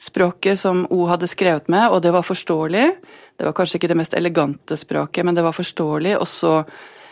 språket 0.00 0.58
som 0.58 0.86
O 0.90 1.04
hadde 1.10 1.28
skrevet 1.28 1.68
med, 1.68 1.90
og 1.90 2.00
det 2.02 2.14
var 2.14 2.24
forståelig. 2.24 2.86
Det 3.36 3.44
var 3.44 3.54
kanskje 3.54 3.76
ikke 3.78 3.90
det 3.92 3.98
mest 4.00 4.14
elegante 4.16 4.78
språket, 4.80 5.26
men 5.26 5.36
det 5.36 5.44
var 5.44 5.52
forståelig, 5.52 6.14
og 6.16 6.28
så 6.28 6.54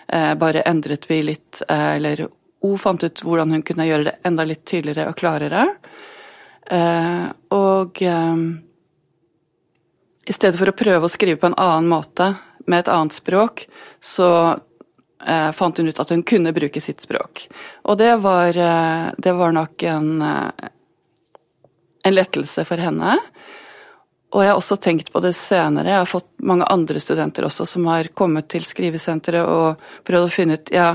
bare 0.09 0.63
endret 0.65 1.05
vi 1.05 1.19
litt, 1.21 1.61
eller 1.69 2.23
O 2.65 2.71
fant 2.81 3.05
ut 3.05 3.21
hvordan 3.21 3.53
hun 3.53 3.63
kunne 3.67 3.85
gjøre 3.85 4.07
det 4.07 4.15
enda 4.25 4.47
litt 4.49 4.65
tydeligere 4.65 5.11
og 5.11 5.19
klarere. 5.21 5.67
Eh, 6.71 7.27
og 7.49 8.03
eh, 8.03 8.37
i 10.29 10.33
stedet 10.37 10.59
for 10.61 10.69
å 10.69 10.77
prøve 10.77 11.09
å 11.09 11.13
skrive 11.13 11.41
på 11.41 11.49
en 11.49 11.57
annen 11.57 11.89
måte 11.89 12.35
med 12.69 12.83
et 12.83 12.91
annet 12.93 13.17
språk, 13.17 13.65
så 14.01 14.31
eh, 15.25 15.51
fant 15.57 15.79
hun 15.81 15.89
ut 15.89 16.01
at 16.03 16.13
hun 16.13 16.25
kunne 16.29 16.53
bruke 16.57 16.83
sitt 16.85 17.01
språk. 17.05 17.47
Og 17.89 17.97
det 18.01 18.13
var, 18.21 18.59
det 19.17 19.33
var 19.39 19.57
nok 19.57 19.87
en, 19.89 20.11
en 22.05 22.15
lettelse 22.15 22.67
for 22.69 22.85
henne. 22.85 23.17
Og 24.29 24.43
jeg 24.45 24.51
har 24.51 24.59
også 24.61 24.77
tenkt 24.77 25.09
på 25.13 25.23
det 25.25 25.33
senere. 25.33 25.89
Jeg 25.89 26.03
har 26.03 26.11
fått 26.11 26.29
mange 26.45 26.67
andre 26.69 27.01
studenter 27.01 27.47
også 27.49 27.65
som 27.65 27.87
har 27.89 28.11
kommet 28.13 28.51
til 28.53 28.67
skrivesenteret 28.69 29.49
og 29.49 29.81
prøvd 30.05 30.27
å 30.27 30.35
finne 30.35 30.59
ut 30.61 30.73
ja, 30.75 30.91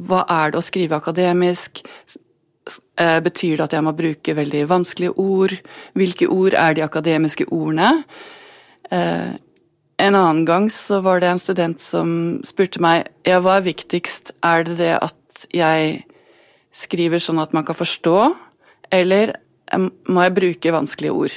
hva 0.00 0.22
er 0.32 0.54
det 0.54 0.62
å 0.62 0.64
skrive 0.64 0.96
akademisk. 0.96 1.82
Eh, 2.98 3.18
betyr 3.24 3.56
det 3.56 3.66
at 3.68 3.76
jeg 3.76 3.86
må 3.86 3.94
bruke 3.96 4.36
veldig 4.36 4.64
vanskelige 4.70 5.16
ord? 5.18 5.54
Hvilke 5.98 6.28
ord 6.32 6.56
er 6.58 6.76
de 6.76 6.84
akademiske 6.86 7.48
ordene? 7.54 8.04
Eh, 8.90 9.36
en 9.98 10.14
annen 10.14 10.44
gang 10.46 10.68
så 10.70 11.00
var 11.02 11.20
det 11.20 11.30
en 11.32 11.42
student 11.42 11.82
som 11.82 12.10
spurte 12.46 12.82
meg 12.82 13.08
ja, 13.26 13.40
hva 13.42 13.58
er 13.58 13.66
viktigst, 13.66 14.36
er 14.46 14.64
det 14.68 14.78
det 14.78 14.94
at 15.00 15.48
jeg 15.54 16.04
skriver 16.74 17.22
sånn 17.22 17.40
at 17.42 17.54
man 17.56 17.66
kan 17.66 17.78
forstå, 17.78 18.34
Eller 18.90 19.34
må 20.08 20.22
jeg 20.24 20.32
bruke 20.32 20.72
vanskelige 20.72 21.12
ord? 21.12 21.34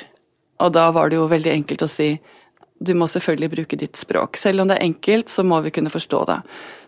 Og 0.64 0.70
da 0.72 0.86
var 0.96 1.10
det 1.10 1.18
jo 1.18 1.28
veldig 1.28 1.52
enkelt 1.52 1.82
å 1.84 1.90
si 1.90 2.14
du 2.82 2.94
må 2.98 3.06
selvfølgelig 3.12 3.50
bruke 3.52 3.78
ditt 3.78 4.00
språk. 4.00 4.38
Selv 4.38 4.64
om 4.64 4.70
det 4.70 4.78
er 4.80 4.88
enkelt, 4.88 5.30
så 5.30 5.44
må 5.46 5.60
vi 5.62 5.74
kunne 5.76 5.92
forstå 5.94 6.22
det. 6.30 6.38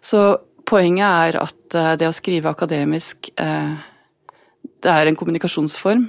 Så 0.01 0.21
poenget 0.65 1.05
er 1.05 1.37
at 1.43 1.77
eh, 1.77 1.95
det 2.01 2.09
å 2.09 2.15
skrive 2.15 2.49
akademisk, 2.49 3.29
eh, 3.37 3.75
det 4.83 4.91
er 4.91 5.09
en 5.09 5.17
kommunikasjonsform. 5.19 6.05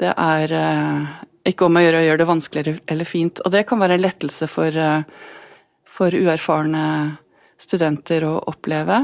Det 0.00 0.12
er 0.12 0.52
eh, 0.56 1.14
ikke 1.52 1.68
om 1.68 1.78
å 1.78 1.84
gjøre 1.84 2.02
å 2.02 2.06
gjøre 2.06 2.22
det 2.22 2.30
vanskeligere 2.30 2.82
eller 2.92 3.08
fint. 3.08 3.40
Og 3.44 3.54
det 3.54 3.66
kan 3.68 3.80
være 3.80 3.96
en 3.96 4.04
lettelse 4.04 4.48
for, 4.50 4.80
for 5.98 6.16
uerfarne 6.16 6.84
studenter 7.60 8.26
å 8.26 8.36
oppleve. 8.50 9.00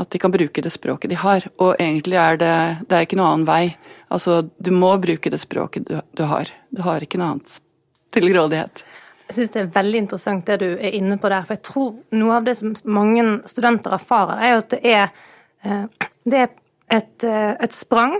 At 0.00 0.10
de 0.12 0.20
kan 0.20 0.32
bruke 0.32 0.64
det 0.64 0.72
språket 0.72 1.12
de 1.12 1.18
har. 1.20 1.44
Og 1.60 1.74
egentlig 1.76 2.18
er 2.20 2.40
det, 2.40 2.54
det 2.88 2.96
er 2.96 3.06
ikke 3.06 3.18
noen 3.20 3.32
annen 3.32 3.48
vei. 3.48 3.64
Altså, 4.12 4.42
du 4.58 4.72
må 4.74 4.94
bruke 5.00 5.32
det 5.32 5.40
språket 5.40 5.86
du, 5.88 5.98
du 6.16 6.24
har. 6.28 6.50
Du 6.72 6.82
har 6.84 7.04
ikke 7.04 7.20
noe 7.20 7.36
annet 7.36 7.58
til 8.12 8.28
rådighet. 8.32 8.84
Jeg 9.28 9.36
syns 9.36 9.52
det 9.54 9.60
er 9.62 9.68
veldig 9.72 10.00
interessant 10.02 10.48
det 10.48 10.58
du 10.60 10.66
er 10.72 10.96
inne 10.98 11.16
på 11.20 11.30
der. 11.32 11.46
For 11.48 11.56
jeg 11.56 11.64
tror 11.68 11.92
noe 12.18 12.38
av 12.40 12.48
det 12.48 12.56
som 12.58 12.74
mange 12.84 13.24
studenter 13.48 13.94
erfarer, 13.96 14.42
er 14.42 14.52
jo 14.52 14.62
at 14.64 14.74
det 14.74 14.80
er, 14.92 15.14
eh, 15.64 16.08
det 16.28 16.42
er 16.42 16.50
et, 16.92 17.24
eh, 17.24 17.52
et, 17.56 17.74
sprang 17.76 18.16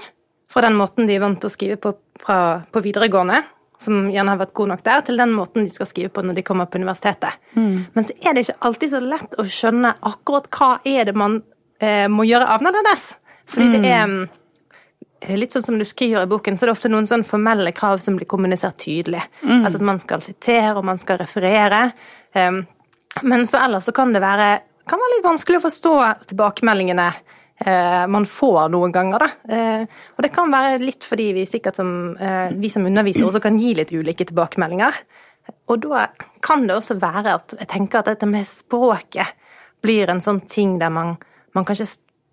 fra 0.52 0.64
den 0.66 0.76
måten 0.78 1.08
de 1.08 1.16
er 1.16 1.24
vant 1.24 1.40
til 1.40 1.50
å 1.50 1.52
skrive 1.52 1.78
på 1.80 1.94
fra, 2.22 2.38
på 2.72 2.82
videregående, 2.84 3.40
som 3.82 4.06
gjerne 4.12 4.34
har 4.34 4.42
vært 4.44 4.54
god 4.54 4.72
nok 4.72 4.84
der, 4.86 5.00
til 5.06 5.18
den 5.18 5.32
måten 5.34 5.66
de 5.66 5.74
skal 5.74 5.88
skrive 5.90 6.12
på 6.14 6.22
når 6.22 6.38
de 6.38 6.44
kommer 6.46 6.68
på 6.70 6.78
universitetet. 6.78 7.40
Mm. 7.56 7.88
Men 7.94 8.06
så 8.06 8.14
er 8.20 8.36
det 8.36 8.44
ikke 8.46 8.60
alltid 8.68 8.92
så 8.92 9.00
lett 9.02 9.40
å 9.40 9.46
skjønne 9.48 9.96
akkurat 10.12 10.46
hva 10.54 10.76
er 10.86 11.08
det 11.08 11.16
man 11.18 11.40
eh, 11.82 12.06
må 12.12 12.28
gjøre 12.28 12.50
annerledes. 12.56 13.10
Fordi 13.50 13.72
mm. 13.72 13.74
det 13.74 13.90
er 13.90 14.06
mm, 14.06 14.22
Eh, 15.22 15.38
litt 15.38 15.54
sånn 15.54 15.64
som 15.64 15.78
du 15.78 15.84
skriver 15.86 16.26
i 16.26 16.30
boken, 16.30 16.56
så 16.56 16.64
er 16.64 16.70
det 16.70 16.76
ofte 16.76 16.90
noen 16.90 17.06
sånn 17.08 17.24
formelle 17.26 17.72
krav 17.76 18.02
som 18.02 18.16
blir 18.18 18.28
kommunisert 18.30 18.80
tydelig. 18.82 19.22
Mm. 19.42 19.62
Altså 19.62 19.78
at 19.78 19.86
man 19.92 20.00
skal 20.02 20.24
sitere, 20.24 20.74
og 20.76 20.86
man 20.88 21.00
skal 21.02 21.20
referere. 21.22 21.84
Um, 22.34 22.64
men 23.28 23.46
så 23.46 23.60
ellers 23.62 23.86
så 23.88 23.94
kan 23.94 24.14
det 24.14 24.22
være, 24.24 24.48
kan 24.88 25.00
være 25.02 25.16
litt 25.16 25.26
vanskelig 25.26 25.60
å 25.60 25.66
forstå 25.66 25.94
tilbakemeldingene 26.32 27.10
man 27.62 28.24
får 28.26 28.70
noen 28.72 28.92
ganger, 28.94 29.22
da. 29.22 29.28
Uh, 29.46 30.00
og 30.16 30.24
det 30.24 30.32
kan 30.34 30.50
være 30.50 30.80
litt 30.82 31.04
fordi 31.06 31.28
vi 31.36 31.44
sikkert 31.46 31.78
som, 31.78 31.90
uh, 32.18 32.48
vi 32.58 32.70
som 32.72 32.86
underviser 32.88 33.28
også 33.28 33.42
kan 33.44 33.58
gi 33.60 33.74
litt 33.78 33.92
ulike 33.94 34.26
tilbakemeldinger. 34.26 34.98
Og 35.70 35.82
da 35.84 36.06
kan 36.44 36.66
det 36.66 36.76
også 36.76 36.98
være 37.02 37.36
at 37.36 37.54
jeg 37.58 37.70
tenker 37.70 38.00
at 38.00 38.12
dette 38.12 38.28
med 38.30 38.48
språket 38.48 39.36
blir 39.82 40.10
en 40.10 40.22
sånn 40.22 40.42
ting 40.50 40.76
der 40.80 40.92
man, 40.94 41.16
man 41.56 41.66
kanskje 41.66 41.88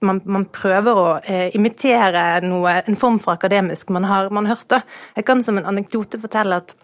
man, 0.05 0.21
man, 0.23 0.45
prøver 0.53 0.99
å 0.99 1.07
eh, 1.19 1.55
imitere 1.57 2.39
noe, 2.45 2.77
en 2.79 2.99
form 2.99 3.17
for 3.21 3.35
akademisk 3.35 3.91
man 3.93 4.07
har 4.07 4.29
man 4.33 4.47
hørt. 4.49 4.67
det. 4.71 4.81
Jeg 5.17 5.27
kan 5.27 5.43
som 5.43 5.59
en 5.59 5.67
anekdote 5.67 6.21
fortelle 6.21 6.61
at 6.61 6.75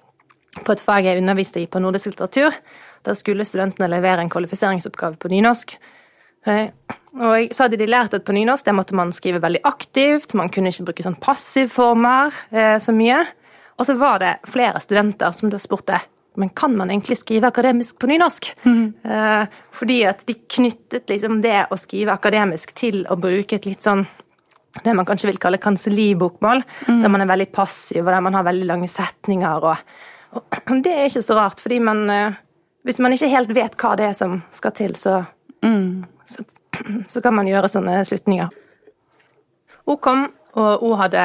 på 0.56 0.72
et 0.72 0.84
fag 0.84 1.08
jeg 1.08 1.20
underviste 1.20 1.62
i 1.62 1.68
på 1.68 1.82
nordisk 1.84 2.14
litteratur, 2.14 2.56
der 3.06 3.18
skulle 3.20 3.46
studentene 3.48 3.90
levere 3.92 4.24
en 4.24 4.32
kvalifiseringsoppgave 4.32 5.20
på 5.20 5.32
nynorsk. 5.32 5.75
Eh, 6.48 6.70
og 7.16 7.54
så 7.56 7.66
hadde 7.66 7.80
de 7.80 7.88
lært 7.88 8.16
at 8.18 8.26
på 8.28 8.36
nynorsk 8.36 8.68
der 8.68 8.76
måtte 8.76 8.98
man 8.98 9.14
skrive 9.16 9.40
veldig 9.44 9.64
aktivt, 9.68 10.36
man 10.36 10.52
kunne 10.52 10.74
ikke 10.74 10.90
bruke 10.90 11.06
sånn 11.06 11.20
passivformer 11.22 12.36
eh, 12.52 12.76
så 12.84 12.96
mye. 12.96 13.22
Og 13.76 13.88
så 13.88 13.96
var 14.00 14.20
det 14.24 14.34
flere 14.52 14.80
studenter 14.84 15.32
som 15.36 15.52
da 15.52 15.60
spurte 15.62 16.02
men 16.36 16.50
kan 16.50 16.78
man 16.78 16.90
egentlig 16.92 17.18
skrive 17.18 17.48
akademisk 17.48 18.00
på 18.00 18.10
nynorsk? 18.12 18.50
Mm. 18.66 18.94
Eh, 19.04 19.46
fordi 19.72 20.02
at 20.08 20.26
de 20.28 20.36
knyttet 20.58 21.10
liksom 21.10 21.42
det 21.44 21.66
å 21.72 21.78
skrive 21.80 22.16
akademisk 22.16 22.74
til 22.76 23.04
å 23.08 23.18
bruke 23.20 23.56
et 23.56 23.68
litt 23.70 23.86
sånn 23.86 24.06
det 24.84 24.92
man 24.92 25.08
kanskje 25.08 25.30
vil 25.30 25.38
kalle 25.40 25.62
kansellibokmål, 25.64 26.60
mm. 26.90 26.98
der 27.00 27.12
man 27.12 27.24
er 27.24 27.30
veldig 27.30 27.48
passiv, 27.56 28.02
og 28.04 28.12
der 28.12 28.24
man 28.26 28.36
har 28.36 28.44
veldig 28.44 28.66
lange 28.68 28.90
setninger. 28.92 29.64
Og, 29.64 29.78
og 30.36 30.58
det 30.84 30.92
er 30.92 31.08
ikke 31.08 31.24
så 31.24 31.38
rart, 31.40 31.64
fordi 31.64 31.80
man 31.84 32.10
eh, 32.10 32.42
Hvis 32.86 33.00
man 33.02 33.16
ikke 33.16 33.32
helt 33.32 33.50
vet 33.56 33.74
hva 33.82 33.96
det 33.98 34.04
er 34.06 34.14
som 34.14 34.36
skal 34.54 34.74
til, 34.78 34.92
så, 34.94 35.24
mm. 35.66 36.04
så, 36.30 36.44
så 37.12 37.24
kan 37.24 37.36
man 37.38 37.50
gjøre 37.50 37.72
sånne 37.72 38.00
slutninger. 38.08 38.51
Hun 39.86 40.01
kom, 40.01 40.27
og 40.58 40.82
hun 40.82 40.98
hadde 40.98 41.24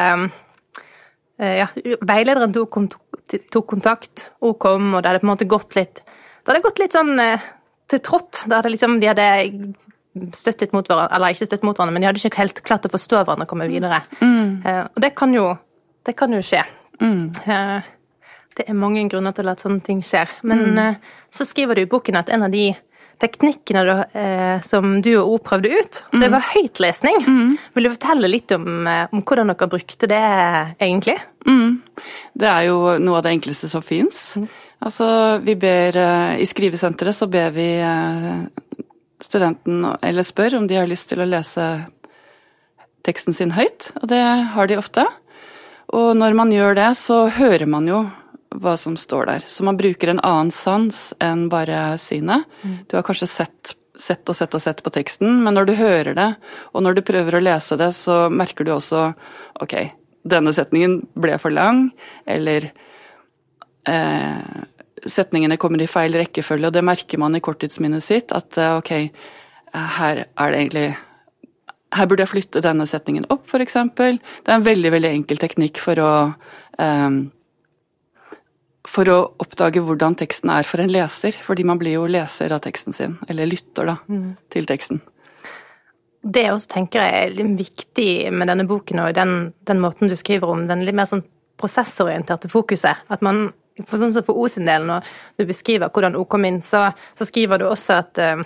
eh, 1.40 1.62
ja, 1.62 1.68
Veilederen 2.04 2.52
tok 2.54 3.70
kontakt, 3.70 4.28
hun 4.44 4.56
kom, 4.60 4.90
og 4.94 5.02
det 5.02 5.12
hadde 5.12 5.22
på 5.22 5.28
en 5.28 5.32
måte 5.32 5.48
gått 5.48 5.78
litt 5.78 6.02
Det 6.02 6.50
hadde 6.50 6.64
gått 6.64 6.82
litt 6.82 6.96
sånn 6.96 7.14
eh, 7.22 7.46
til 7.90 8.02
trått. 8.04 8.44
Det 8.46 8.54
hadde 8.54 8.72
liksom, 8.74 8.98
de 9.02 9.08
hadde 9.10 9.28
støtt 10.34 10.64
litt 10.64 10.74
mot 10.74 10.86
hverandre, 10.86 11.14
eller 11.16 11.34
ikke 11.34 11.48
støtt 11.48 11.64
mot 11.66 11.76
hverandre, 11.76 11.94
men 11.94 12.04
de 12.04 12.10
hadde 12.10 12.22
ikke 12.22 12.40
helt 12.42 12.60
klart 12.66 12.86
å 12.86 12.92
forstå 12.92 13.22
hverandre 13.22 13.46
og 13.46 13.50
komme 13.52 13.68
videre. 13.70 14.02
Mm. 14.20 14.60
Uh, 14.64 14.84
og 14.90 15.00
det 15.04 15.12
kan 15.18 15.34
jo, 15.34 15.46
det 16.06 16.14
kan 16.18 16.34
jo 16.34 16.42
skje. 16.44 16.64
Mm. 17.00 17.30
Det 18.58 18.66
er 18.66 18.78
mange 18.78 19.02
grunner 19.10 19.34
til 19.36 19.50
at 19.50 19.62
sånne 19.62 19.82
ting 19.86 20.02
skjer. 20.04 20.30
Men 20.42 20.64
mm. 20.76 21.02
så 21.32 21.46
skriver 21.48 21.78
du 21.78 21.84
i 21.84 21.90
boken 21.90 22.18
at 22.20 22.32
en 22.34 22.46
av 22.46 22.54
de 22.54 22.68
teknikkene 23.20 23.82
du, 23.86 23.92
eh, 24.18 24.62
som 24.66 24.96
du 25.04 25.10
og 25.20 25.34
O 25.34 25.36
prøvde 25.44 25.70
ut, 25.72 26.00
mm. 26.12 26.20
det 26.22 26.30
var 26.32 26.48
høytlesning. 26.54 27.20
Mm. 27.26 27.52
Vil 27.76 27.86
du 27.86 27.92
fortelle 27.92 28.30
litt 28.30 28.54
om, 28.56 28.66
om, 28.86 29.22
hvordan 29.22 29.52
dere 29.52 29.70
brukte 29.70 30.08
det 30.10 30.24
egentlig? 30.80 31.18
Mm. 31.46 31.80
Det 32.40 32.48
er 32.48 32.66
jo 32.70 32.96
noe 33.02 33.20
av 33.20 33.26
det 33.26 33.34
enkleste 33.36 33.70
som 33.70 33.84
fins. 33.84 34.30
Mm. 34.40 34.48
Altså, 34.80 35.06
vi 35.44 35.56
ber 35.60 35.96
eh, 36.00 36.40
I 36.40 36.48
skrivesenteret 36.48 37.16
så 37.16 37.28
ber 37.30 37.52
vi 37.56 37.68
eh, 37.84 38.44
studenten, 39.20 39.84
eller 40.00 40.24
spør 40.24 40.60
om 40.60 40.68
de 40.68 40.80
har 40.80 40.88
lyst 40.88 41.10
til 41.12 41.20
å 41.20 41.28
lese 41.28 41.66
teksten 43.04 43.36
sin 43.36 43.52
høyt, 43.56 43.90
og 44.00 44.08
det 44.12 44.22
har 44.54 44.68
de 44.68 44.78
ofte. 44.80 45.04
Og 45.96 46.12
når 46.16 46.36
man 46.38 46.52
gjør 46.54 46.76
det, 46.78 46.90
så 47.00 47.24
hører 47.34 47.68
man 47.68 47.88
jo 47.88 48.04
hva 48.50 48.76
som 48.76 48.96
står 48.96 49.26
der. 49.26 49.44
Så 49.46 49.64
man 49.64 49.78
bruker 49.78 50.10
en 50.10 50.22
annen 50.26 50.50
sans 50.54 51.12
enn 51.22 51.48
bare 51.52 51.98
synet. 52.02 52.48
Mm. 52.62 52.76
Du 52.90 52.96
har 52.96 53.06
kanskje 53.06 53.28
sett, 53.30 53.74
sett 53.98 54.28
og 54.28 54.36
sett 54.36 54.54
og 54.56 54.62
sett 54.62 54.82
på 54.82 54.92
teksten, 54.94 55.42
men 55.44 55.54
når 55.54 55.70
du 55.70 55.74
hører 55.78 56.16
det, 56.18 56.28
og 56.74 56.84
når 56.84 56.98
du 56.98 57.06
prøver 57.06 57.38
å 57.38 57.44
lese 57.44 57.78
det, 57.80 57.92
så 57.96 58.24
merker 58.32 58.66
du 58.66 58.74
også 58.74 59.10
ok, 59.62 59.76
denne 60.30 60.54
setningen 60.56 61.00
ble 61.14 61.38
for 61.40 61.54
lang, 61.54 61.88
eller 62.28 62.70
eh, 63.88 64.64
setningene 65.06 65.60
kommer 65.60 65.82
i 65.82 65.90
feil 65.90 66.18
rekkefølge, 66.18 66.68
og 66.68 66.74
det 66.76 66.84
merker 66.84 67.22
man 67.22 67.38
i 67.38 67.44
korttidsminnet 67.44 68.04
sitt, 68.04 68.34
at 68.36 68.58
eh, 68.58 68.76
ok, 68.80 68.92
her 70.00 70.24
er 70.26 70.50
det 70.50 70.64
egentlig 70.64 70.88
her 71.90 72.06
burde 72.06 72.22
jeg 72.22 72.30
flytte 72.30 72.62
denne 72.62 72.86
setningen 72.86 73.26
opp, 73.34 73.48
f.eks. 73.50 73.76
Det 73.98 74.50
er 74.50 74.56
en 74.56 74.66
veldig 74.66 74.92
veldig 74.94 75.10
enkel 75.10 75.40
teknikk 75.42 75.80
for 75.82 75.98
å 76.02 76.10
um, 76.78 77.16
for 78.90 79.10
å 79.10 79.18
oppdage 79.42 79.82
hvordan 79.84 80.16
teksten 80.18 80.50
er 80.52 80.66
for 80.66 80.82
en 80.82 80.90
leser, 80.90 81.36
fordi 81.46 81.64
man 81.68 81.78
blir 81.80 81.98
jo 81.98 82.08
leser 82.10 82.52
av 82.54 82.62
teksten 82.64 82.96
sin, 82.96 83.16
eller 83.30 83.48
lytter 83.48 83.92
da, 83.92 83.96
mm. 84.10 84.28
til 84.50 84.66
teksten. 84.68 85.02
Det 86.20 86.42
jeg 86.44 86.52
også 86.52 86.72
tenker 86.74 87.06
jeg 87.06 87.28
er 87.30 87.52
viktig 87.56 88.10
med 88.34 88.50
denne 88.50 88.66
boken 88.68 89.00
og 89.06 89.14
den, 89.16 89.36
den 89.68 89.80
måten 89.80 90.10
du 90.10 90.16
skriver 90.18 90.52
om, 90.52 90.66
den 90.68 90.84
litt 90.84 90.96
mer 90.98 91.08
sånn 91.08 91.22
prosessorienterte 91.60 92.50
fokuset. 92.52 93.06
At 93.12 93.22
man, 93.24 93.46
for 93.86 94.00
sånn 94.00 94.12
som 94.16 94.26
for 94.26 94.36
O 94.36 94.48
sin 94.50 94.68
del, 94.68 94.84
når 94.88 95.06
du 95.38 95.46
beskriver 95.48 95.92
hvordan 95.92 96.18
O 96.18 96.26
kom 96.28 96.44
inn, 96.48 96.60
så, 96.66 96.88
så 97.16 97.28
skriver 97.28 97.62
du 97.62 97.68
også 97.70 98.00
at, 98.02 98.20
eh, 98.20 98.42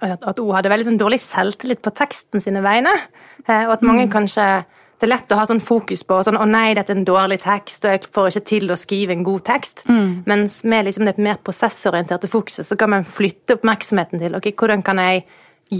at, 0.00 0.18
at 0.18 0.42
O 0.42 0.50
hadde 0.56 0.72
veldig 0.72 0.90
sånn 0.90 1.00
dårlig 1.00 1.22
selvtillit 1.22 1.80
på 1.84 1.94
teksten 1.96 2.42
sine 2.42 2.64
vegne, 2.64 2.92
eh, 3.46 3.64
og 3.68 3.78
at 3.78 3.86
mange 3.86 4.08
mm. 4.08 4.12
kanskje 4.18 4.50
det 5.00 5.06
er 5.06 5.14
lett 5.14 5.32
å 5.32 5.38
ha 5.40 5.46
sånn 5.48 5.62
fokus 5.64 6.02
på 6.04 6.18
sånn, 6.26 6.36
å 6.36 6.46
nei, 6.48 6.74
dette 6.76 6.92
er 6.92 6.98
en 7.00 7.06
dårlig 7.08 7.40
tekst, 7.42 7.86
og 7.86 7.94
jeg 7.94 8.10
får 8.12 8.28
ikke 8.30 8.48
til 8.50 8.72
å 8.72 8.76
skrive 8.76 9.16
en 9.16 9.24
god 9.24 9.46
tekst. 9.48 9.84
Mm. 9.88 10.10
Mens 10.28 10.58
med 10.68 10.90
liksom 10.90 11.08
det 11.08 11.16
mer 11.16 11.40
prosessorienterte 11.40 12.28
fokuset 12.28 12.68
så 12.68 12.76
kan 12.76 12.92
man 12.92 13.08
flytte 13.08 13.56
oppmerksomheten 13.56 14.20
til 14.20 14.36
ok, 14.36 14.52
hvordan 14.60 14.84
kan 14.84 15.00
jeg 15.00 15.24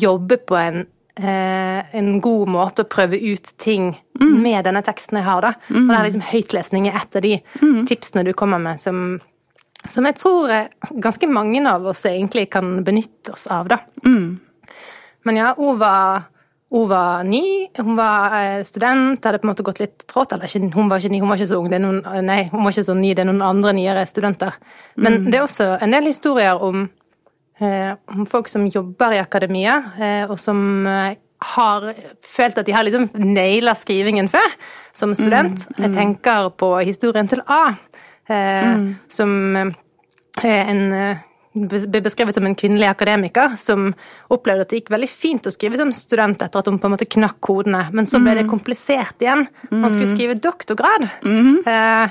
jobbe 0.01 0.41
på 0.49 0.57
en 0.57 0.83
Eh, 1.23 1.97
en 1.97 2.21
god 2.23 2.49
måte 2.49 2.85
å 2.85 2.89
prøve 2.89 3.19
ut 3.19 3.51
ting 3.61 3.91
mm. 4.21 4.37
med 4.41 4.63
denne 4.65 4.81
teksten 4.87 5.19
jeg 5.19 5.27
har. 5.27 5.43
da. 5.45 5.51
Mm. 5.69 5.83
Og 5.83 5.91
det 5.91 5.97
er 5.99 6.07
liksom 6.07 6.23
Høytlesning 6.31 6.87
er 6.89 6.97
et 6.97 7.19
av 7.19 7.25
de 7.25 7.33
mm. 7.61 7.81
tipsene 7.91 8.25
du 8.25 8.31
kommer 8.39 8.63
med, 8.63 8.81
som, 8.81 9.19
som, 9.83 10.07
jeg 10.09 10.17
tror 10.17 10.55
ganske 11.03 11.29
mange 11.29 11.61
av 11.69 11.91
oss 11.93 12.07
egentlig 12.09 12.47
kan 12.55 12.79
benytte 12.87 13.35
oss 13.35 13.49
av. 13.53 13.69
da. 13.69 13.83
Mm. 14.07 14.39
Men 15.29 15.41
ja, 15.43 15.51
var, 15.59 16.31
hun 16.71 16.87
var 16.91 17.25
ny, 17.27 17.43
hun 17.81 17.97
var 17.99 18.37
eh, 18.39 18.61
student, 18.69 19.25
hadde 19.25 19.41
på 19.43 19.49
en 19.49 19.53
måte 19.53 19.67
gått 19.67 19.83
litt 19.83 20.07
trått. 20.07 20.37
Eller 20.37 20.47
ikke, 20.47 20.71
hun 20.77 20.93
var 20.93 21.03
ikke 21.03 21.15
ny, 21.15 21.21
hun 21.25 21.33
var 21.33 21.41
ikke 21.41 21.51
så 21.51 21.59
ung, 21.59 21.69
det 21.73 21.81
er 21.81 21.85
noen, 21.85 22.01
nei, 22.27 22.45
hun 22.53 22.63
var 22.63 22.75
ikke 22.75 22.87
så 22.87 22.97
ny, 22.99 23.11
det 23.15 23.25
er 23.25 23.31
noen 23.33 23.45
andre 23.47 23.75
nyere 23.77 24.07
studenter. 24.07 24.57
Men 24.97 25.21
mm. 25.21 25.29
det 25.31 25.41
er 25.41 25.47
også 25.49 25.69
en 25.81 25.97
del 25.97 26.11
historier 26.13 26.63
om 26.63 26.89
Eh, 27.61 27.95
om 28.09 28.25
folk 28.27 28.49
som 28.49 28.65
jobber 28.73 29.13
i 29.13 29.19
akademia, 29.21 29.75
eh, 30.01 30.31
og 30.31 30.39
som 30.41 30.87
eh, 30.89 31.19
har 31.53 31.91
følt 32.25 32.57
at 32.57 32.65
de 32.65 32.73
har 32.73 32.87
liksom 32.87 33.11
naila 33.21 33.75
skrivingen 33.77 34.31
før, 34.33 34.55
som 34.97 35.13
student. 35.15 35.67
Mm, 35.67 35.75
mm. 35.77 35.83
Jeg 35.85 35.93
tenker 35.99 36.49
på 36.57 36.71
historien 36.89 37.29
til 37.29 37.43
A, 37.45 37.75
mm. 38.31 38.87
som 39.13 39.57
er 39.59 40.71
en 40.73 40.83
ble 41.55 42.01
beskrevet 42.05 42.35
som 42.37 42.47
en 42.47 42.55
kvinnelig 42.55 42.87
akademiker 42.87 43.57
som 43.59 43.89
opplevde 44.31 44.63
at 44.63 44.71
det 44.71 44.83
gikk 44.85 44.93
veldig 44.95 45.09
fint 45.11 45.47
å 45.47 45.51
skrive 45.51 45.77
som 45.81 45.91
student 45.93 46.39
etter 46.43 46.59
at 46.63 46.67
hun 46.71 46.79
på 46.79 46.87
en 46.87 46.95
måte 46.95 47.09
knakk 47.11 47.41
kodene, 47.43 47.89
men 47.93 48.07
så 48.07 48.21
ble 48.23 48.35
det 48.37 48.45
Mm. 48.47 48.51
komplisert 48.53 49.19
igjen. 49.21 49.49
Man 49.71 49.91
skulle 49.91 50.07
skrive 50.07 50.39
doktorgrad. 50.39 51.09
Mm-hmm. 51.25 51.67
Eh, 51.67 52.11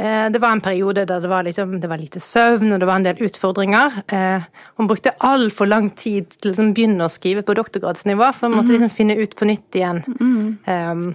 eh, 0.00 0.28
det 0.30 0.40
var 0.40 0.52
en 0.52 0.60
periode 0.64 1.04
der 1.06 1.20
det 1.20 1.28
var, 1.28 1.42
liksom, 1.44 1.78
det 1.80 1.88
var 1.90 1.98
lite 1.98 2.20
søvn, 2.20 2.72
og 2.72 2.80
det 2.80 2.86
var 2.88 2.96
en 2.96 3.02
del 3.04 3.16
utfordringer. 3.20 4.02
Eh, 4.08 4.40
hun 4.78 4.88
brukte 4.88 5.12
altfor 5.20 5.68
lang 5.68 5.90
tid 5.94 6.30
til 6.30 6.50
å 6.50 6.54
liksom 6.54 6.72
begynne 6.74 7.04
å 7.04 7.12
skrive 7.12 7.42
på 7.42 7.54
doktorgradsnivå, 7.54 8.32
for 8.34 8.48
hun 8.48 8.56
måtte 8.56 8.72
Mm-hmm. 8.72 8.80
liksom 8.80 8.96
finne 8.96 9.16
ut 9.20 9.36
på 9.36 9.44
nytt 9.44 9.76
igjen 9.76 10.58
eh, 10.66 11.14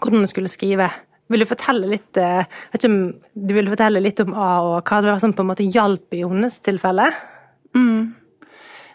hvordan 0.00 0.18
hun 0.24 0.26
skulle 0.26 0.48
skrive. 0.48 0.88
Vil 1.32 1.40
du 1.40 1.48
fortelle 1.48 1.88
litt 1.88 2.18
eh, 2.20 2.44
om 2.84 2.98
du 3.32 3.52
vil 3.56 3.70
fortelle 3.72 4.02
litt 4.02 4.20
om 4.24 4.34
A, 4.36 4.50
og 4.60 4.76
hva 4.84 5.00
det 5.00 5.12
var 5.12 5.22
som 5.22 5.32
på 5.36 5.44
en 5.44 5.50
måte 5.54 5.66
hjalp 5.66 6.14
i 6.14 6.22
hennes 6.24 6.58
tilfelle? 6.64 7.08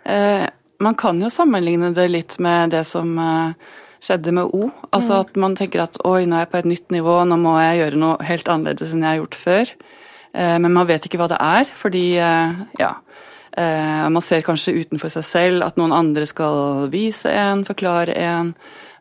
Eh, 0.05 0.45
man 0.79 0.95
kan 0.95 1.19
jo 1.21 1.29
sammenligne 1.33 1.91
det 1.95 2.07
litt 2.09 2.37
med 2.39 2.71
det 2.75 2.85
som 2.87 3.17
eh, 3.19 3.71
skjedde 4.03 4.33
med 4.35 4.53
O. 4.55 4.69
Altså 4.95 5.21
at 5.23 5.35
man 5.39 5.57
tenker 5.59 5.83
at 5.83 5.99
oi, 6.07 6.23
nå 6.25 6.37
er 6.37 6.45
jeg 6.45 6.51
på 6.53 6.61
et 6.61 6.69
nytt 6.71 6.95
nivå, 6.95 7.17
nå 7.27 7.39
må 7.41 7.57
jeg 7.59 7.81
gjøre 7.81 8.01
noe 8.03 8.29
helt 8.29 8.51
annerledes 8.51 8.93
enn 8.95 9.03
jeg 9.03 9.11
har 9.11 9.21
gjort 9.21 9.39
før. 9.39 9.73
Eh, 10.33 10.57
men 10.61 10.73
man 10.75 10.87
vet 10.89 11.05
ikke 11.05 11.19
hva 11.21 11.29
det 11.31 11.39
er, 11.43 11.73
fordi 11.77 12.05
eh, 12.21 12.65
ja. 12.79 12.93
Eh, 13.59 14.05
man 14.13 14.23
ser 14.23 14.45
kanskje 14.45 14.77
utenfor 14.77 15.11
seg 15.11 15.25
selv 15.25 15.65
at 15.65 15.79
noen 15.79 15.95
andre 15.95 16.27
skal 16.29 16.87
vise 16.93 17.31
en, 17.33 17.65
forklare 17.67 18.15
en 18.15 18.53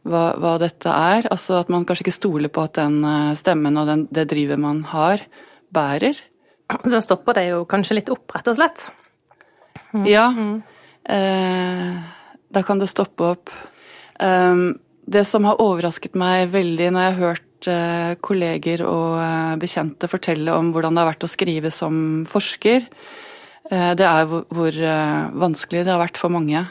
hva, 0.09 0.25
hva 0.41 0.57
dette 0.63 0.93
er. 0.93 1.29
Altså 1.33 1.61
at 1.61 1.71
man 1.73 1.87
kanskje 1.89 2.09
ikke 2.09 2.17
stoler 2.19 2.53
på 2.53 2.65
at 2.67 2.79
den 2.81 3.01
eh, 3.05 3.37
stemmen 3.39 3.81
og 3.81 3.89
den, 3.91 4.07
det 4.15 4.29
drivet 4.33 4.61
man 4.61 4.83
har, 4.93 5.23
bærer. 5.75 6.19
Da 6.69 7.01
stopper 7.05 7.39
det 7.39 7.49
jo 7.51 7.63
kanskje 7.69 8.01
litt 8.01 8.13
opp, 8.13 8.27
rett 8.37 8.51
og 8.51 8.59
slett. 8.59 8.89
Ja. 10.05 10.29
Eh, 11.09 11.93
da 12.53 12.65
kan 12.65 12.81
det 12.81 12.91
stoppe 12.93 13.33
opp. 13.33 13.53
Um, 14.21 14.77
det 15.09 15.25
som 15.25 15.47
har 15.49 15.61
overrasket 15.63 16.17
meg 16.19 16.51
veldig 16.53 16.91
når 16.93 17.05
jeg 17.05 17.15
har 17.15 17.23
hørt 17.23 17.69
eh, 17.71 18.11
kolleger 18.25 18.83
og 18.85 19.15
eh, 19.23 19.55
bekjente 19.63 20.11
fortelle 20.11 20.53
om 20.53 20.73
hvordan 20.75 20.97
det 20.97 21.03
har 21.03 21.11
vært 21.15 21.25
å 21.25 21.31
skrive 21.31 21.73
som 21.73 22.27
forsker, 22.29 22.85
eh, 23.71 23.93
det 23.97 24.05
er 24.05 24.29
hvor, 24.29 24.45
hvor 24.53 24.77
eh, 24.77 25.31
vanskelig 25.33 25.87
det 25.87 25.95
har 25.95 26.03
vært 26.03 26.21
for 26.21 26.35
mange. 26.35 26.67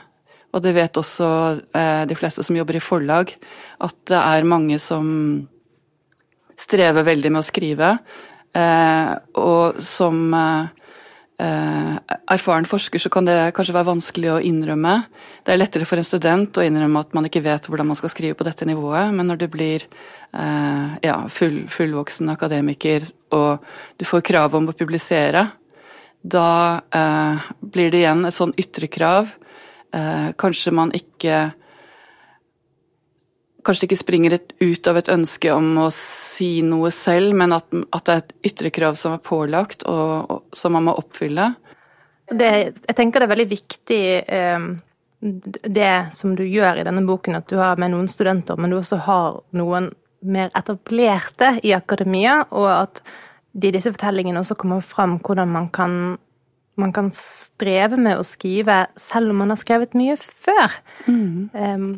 Og 0.58 0.64
det 0.66 0.74
vet 0.74 0.98
også 0.98 1.28
eh, 1.78 2.04
de 2.10 2.18
fleste 2.18 2.42
som 2.46 2.58
jobber 2.58 2.80
i 2.80 2.84
forlag, 2.84 3.36
at 3.86 3.98
det 4.10 4.18
er 4.18 4.50
mange 4.50 4.80
som 4.82 5.06
strever 6.58 7.06
veldig 7.06 7.32
med 7.36 7.44
å 7.44 7.46
skrive, 7.46 7.92
eh, 8.58 9.12
og 9.38 9.78
som 9.86 10.34
eh, 10.34 10.74
erfaren 11.38 12.66
forsker 12.66 13.02
så 13.02 13.12
kan 13.14 13.28
det 13.30 13.36
kanskje 13.54 13.76
være 13.76 13.92
vanskelig 13.92 14.32
å 14.34 14.40
innrømme. 14.50 14.96
Det 15.46 15.54
er 15.54 15.62
lettere 15.62 15.86
for 15.86 16.02
en 16.02 16.08
student 16.08 16.58
å 16.58 16.66
innrømme 16.66 17.06
at 17.06 17.14
man 17.14 17.30
ikke 17.30 17.44
vet 17.46 17.70
hvordan 17.70 17.92
man 17.92 18.00
skal 18.00 18.12
skrive 18.14 18.40
på 18.40 18.48
dette 18.48 18.66
nivået, 18.66 19.14
men 19.14 19.30
når 19.30 19.44
du 19.44 19.48
blir 19.54 19.86
eh, 19.86 20.98
ja, 21.06 21.20
full, 21.30 21.68
fullvoksen 21.70 22.34
akademiker 22.34 23.06
og 23.38 23.70
du 24.02 24.10
får 24.10 24.26
krav 24.26 24.58
om 24.58 24.72
å 24.72 24.78
publisere, 24.78 25.46
da 26.26 26.82
eh, 26.90 27.52
blir 27.62 27.94
det 27.94 28.02
igjen 28.02 28.26
et 28.26 28.36
sånn 28.36 28.56
ytre 28.58 28.90
krav. 28.92 29.30
Eh, 29.96 30.30
kanskje 30.40 30.74
man 30.76 30.92
ikke 30.96 31.48
Kanskje 33.68 33.84
det 33.84 33.88
ikke 33.90 34.00
springer 34.00 34.34
ut 34.64 34.88
av 34.88 34.96
et 34.96 35.10
ønske 35.12 35.50
om 35.52 35.66
å 35.84 35.88
si 35.92 36.62
noe 36.64 36.88
selv, 36.96 37.34
men 37.36 37.52
at, 37.52 37.66
at 37.92 38.06
det 38.08 38.14
er 38.14 38.22
et 38.22 38.30
ytre 38.48 38.70
krav 38.72 38.96
som 38.96 39.12
er 39.12 39.20
pålagt, 39.20 39.84
og, 39.92 40.30
og 40.32 40.56
som 40.56 40.72
man 40.78 40.86
må 40.88 40.94
oppfylle. 40.96 41.50
Det, 42.32 42.52
jeg 42.88 42.96
tenker 42.96 43.20
det 43.20 43.28
er 43.28 43.34
veldig 43.34 43.48
viktig 43.52 44.00
eh, 44.24 44.70
det 45.20 45.94
som 46.16 46.36
du 46.38 46.46
gjør 46.48 46.80
i 46.80 46.86
denne 46.88 47.04
boken, 47.08 47.42
at 47.42 47.52
du 47.52 47.58
har 47.60 47.80
med 47.82 47.92
noen 47.92 48.08
studenter, 48.08 48.56
men 48.56 48.72
du 48.72 48.78
også 48.80 49.02
har 49.04 49.42
noen 49.58 49.92
mer 50.28 50.52
etablerte 50.56 51.58
i 51.68 51.74
akademia, 51.76 52.44
og 52.52 52.70
at 52.72 53.02
det 53.58 53.72
i 53.72 53.78
disse 53.78 53.92
fortellingene 53.94 54.42
også 54.42 54.58
kommer 54.60 54.84
fram 54.86 55.18
hvordan 55.24 55.50
man 55.50 55.70
kan, 55.74 56.18
man 56.78 56.94
kan 56.94 57.10
streve 57.16 57.98
med 58.00 58.20
å 58.20 58.26
skrive 58.28 58.86
selv 59.00 59.34
om 59.34 59.42
man 59.42 59.54
har 59.54 59.60
skrevet 59.60 59.98
mye 59.98 60.18
før. 60.18 60.78
Eh, 61.08 61.90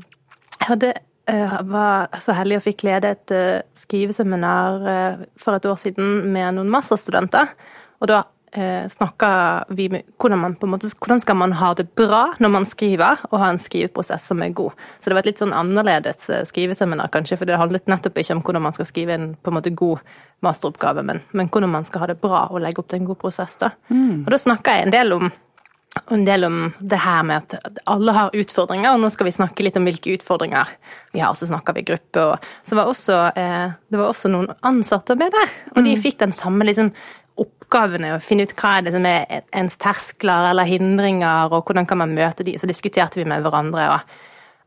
jeg 0.60 0.68
hadde 0.68 0.94
uh, 1.32 1.60
var 1.70 2.20
så 2.24 2.36
heldig 2.36 2.60
og 2.60 2.66
fikk 2.66 2.84
lede 2.88 3.14
et 3.14 3.34
uh, 3.36 3.62
skriveseminar 3.78 4.84
uh, 4.84 5.22
for 5.40 5.56
et 5.56 5.68
år 5.70 5.78
siden 5.80 6.26
med 6.34 6.58
noen 6.58 6.72
masterstudenter. 6.74 7.54
Og 8.00 8.12
da 8.12 8.24
eh, 8.52 8.88
snakka 8.90 9.30
vi 9.70 9.90
med 9.90 10.08
hvordan 10.18 10.40
man 10.40 10.56
på 10.56 10.68
en 10.68 10.74
måte, 10.74 10.92
hvordan 11.00 11.22
skal 11.22 11.38
man 11.40 11.54
ha 11.60 11.74
det 11.78 11.90
bra 11.98 12.22
når 12.40 12.54
man 12.54 12.66
skriver, 12.66 13.22
og 13.32 13.42
ha 13.42 13.50
en 13.52 13.62
skriveprosess 13.62 14.30
som 14.32 14.42
er 14.46 14.56
god. 14.56 14.78
Så 15.00 15.10
det 15.10 15.18
var 15.18 15.26
et 15.26 15.32
litt 15.32 15.44
sånn 15.44 15.56
annerledes 15.56 16.30
eh, 16.30 16.46
skriveseminar, 16.48 17.12
kanskje, 17.14 17.40
for 17.40 17.50
det 17.50 17.60
handlet 17.60 17.90
nettopp 17.92 18.18
ikke 18.22 18.38
om 18.38 18.46
hvordan 18.46 18.68
man 18.70 18.78
skal 18.78 18.90
skrive 18.90 19.18
en 19.18 19.30
på 19.36 19.52
en 19.52 19.60
måte 19.60 19.76
god 19.76 20.02
masteroppgave, 20.46 21.04
men, 21.04 21.22
men 21.36 21.52
hvordan 21.52 21.74
man 21.74 21.86
skal 21.88 22.06
ha 22.06 22.14
det 22.14 22.22
bra 22.22 22.48
og 22.48 22.64
legge 22.64 22.82
opp 22.82 22.90
til 22.90 23.02
en 23.02 23.12
god 23.12 23.22
prosess. 23.22 23.60
da. 23.60 23.74
Og 23.92 24.32
da 24.32 24.40
snakka 24.40 24.78
jeg 24.78 24.88
en 24.88 24.96
del 24.96 25.16
om 25.20 25.32
en 26.10 26.26
del 26.26 26.44
om 26.44 26.58
det 26.80 27.00
her 27.02 27.24
med 27.26 27.38
at 27.38 27.80
alle 27.90 28.14
har 28.14 28.36
utfordringer, 28.38 28.94
og 28.94 29.02
nå 29.02 29.10
skal 29.14 29.28
vi 29.30 29.36
snakke 29.36 29.66
litt 29.66 29.78
om 29.80 29.88
hvilke 29.88 30.14
utfordringer 30.18 30.70
vi 31.16 31.24
har. 31.24 31.34
Så 31.38 31.50
snakker 31.50 31.76
vi 31.78 31.86
gruppe, 31.88 32.26
og 32.26 32.50
så 32.66 32.78
var 32.78 32.92
også, 32.92 33.18
eh, 33.36 33.74
det 33.90 34.00
var 34.00 34.12
også 34.12 34.32
noen 34.32 34.52
ansatte 34.66 35.18
med 35.20 35.34
der. 35.34 35.56
Og 35.76 35.84
de 35.86 35.96
fikk 36.00 36.20
den 36.22 36.36
samme 36.36 36.68
liksom, 36.68 36.94
oppgavene, 37.44 38.16
og 38.16 38.24
finne 38.26 38.48
ut 38.48 38.56
hva 38.60 38.78
er 38.78 38.88
det 38.88 38.96
som 38.96 39.06
er 39.10 39.44
ens 39.56 39.78
terskler 39.82 40.50
eller 40.52 40.70
hindringer, 40.70 41.54
og 41.54 41.68
hvordan 41.68 41.88
kan 41.90 42.02
man 42.02 42.16
møte 42.18 42.46
de. 42.48 42.58
Så 42.60 42.70
diskuterte 42.70 43.22
vi 43.22 43.28
med 43.30 43.46
hverandre. 43.46 43.90
Og, 43.96 44.18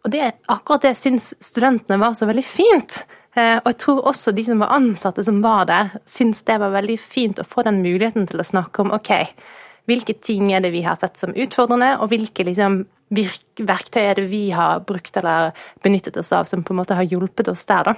og 0.07 0.15
det, 0.15 0.31
akkurat 0.53 0.87
det 0.89 0.95
syns 1.01 1.33
studentene 1.43 2.01
var 2.03 2.17
så 2.19 2.29
veldig 2.31 2.47
fint. 2.47 3.03
Eh, 3.35 3.57
og 3.63 3.71
jeg 3.71 3.81
tror 3.81 4.07
også 4.11 4.35
de 4.37 4.45
som 4.45 4.61
var 4.61 4.75
ansatte 4.77 5.25
som 5.25 5.41
var 5.45 5.67
der, 5.71 5.93
syns 6.09 6.43
det 6.49 6.59
var 6.61 6.75
veldig 6.75 6.99
fint 7.01 7.41
å 7.41 7.49
få 7.49 7.65
den 7.65 7.81
muligheten 7.85 8.29
til 8.29 8.43
å 8.43 8.47
snakke 8.47 8.85
om 8.85 8.93
ok, 8.93 9.13
hvilke 9.89 10.15
ting 10.21 10.53
er 10.53 10.63
det 10.65 10.73
vi 10.75 10.85
har 10.85 10.99
sett 11.01 11.17
som 11.19 11.33
utfordrende, 11.33 11.95
og 11.99 12.13
hvilke 12.13 12.45
liksom, 12.47 12.83
verktøy 13.13 14.03
er 14.03 14.21
det 14.21 14.27
vi 14.31 14.45
har 14.55 14.85
brukt 14.89 15.17
eller 15.21 15.57
benyttet 15.85 16.17
oss 16.21 16.33
av 16.37 16.49
som 16.51 16.63
på 16.65 16.75
en 16.75 16.83
måte 16.83 16.97
har 16.99 17.09
hjulpet 17.09 17.51
oss 17.53 17.65
der, 17.69 17.93
da. 17.93 17.97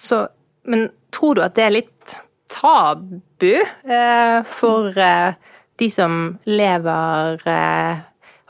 Så, 0.00 0.24
men 0.66 0.88
tror 1.14 1.38
du 1.38 1.44
at 1.44 1.54
det 1.54 1.64
er 1.68 1.76
litt 1.76 2.16
tabu 2.54 3.54
eh, 3.54 4.40
for 4.46 4.98
eh, 4.98 5.34
de 5.80 5.90
som 5.90 6.38
lever 6.46 7.48
eh, 7.50 8.02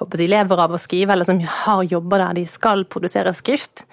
håper 0.03 0.21
de 0.21 0.29
lever 0.29 0.63
av 0.67 0.75
å 0.75 0.81
skrive, 0.81 1.15
eller 1.15 1.29
som 1.29 1.41
har 1.41 1.85
jobber 1.89 2.21
der 2.21 2.41
de 2.41 2.45
skal 2.51 2.85
produsere 2.91 3.33
skrift, 3.37 3.87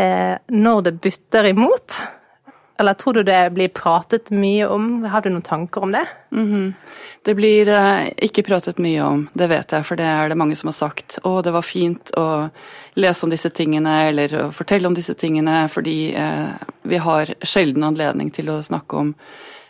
når 0.00 0.84
det 0.86 0.92
butter 1.02 1.48
imot? 1.50 1.96
Eller 2.80 2.96
tror 2.96 3.18
du 3.18 3.22
det 3.28 3.50
blir 3.52 3.68
pratet 3.76 4.30
mye 4.32 4.64
om? 4.72 5.02
Har 5.12 5.20
du 5.20 5.28
noen 5.28 5.44
tanker 5.44 5.84
om 5.84 5.92
det? 5.92 6.06
Det 7.28 7.34
blir 7.36 7.68
eh, 7.68 8.06
ikke 8.24 8.46
pratet 8.46 8.80
mye 8.80 9.02
om, 9.04 9.26
det 9.36 9.50
vet 9.50 9.74
jeg, 9.76 9.84
for 9.84 10.00
det 10.00 10.06
er 10.08 10.32
det 10.32 10.38
mange 10.40 10.56
som 10.56 10.70
har 10.70 10.78
sagt. 10.78 11.18
Å, 11.28 11.34
det 11.44 11.52
var 11.52 11.66
fint 11.66 12.12
å 12.16 12.24
lese 12.96 13.26
om 13.26 13.32
disse 13.34 13.50
tingene, 13.52 13.92
eller 14.08 14.36
å 14.38 14.48
fortelle 14.56 14.88
om 14.88 14.96
disse 14.96 15.12
tingene, 15.20 15.66
fordi 15.68 16.14
eh, 16.16 16.54
vi 16.88 17.00
har 17.04 17.34
sjelden 17.44 17.84
anledning 17.90 18.32
til 18.32 18.48
å 18.48 18.62
snakke 18.64 19.04
om 19.04 19.12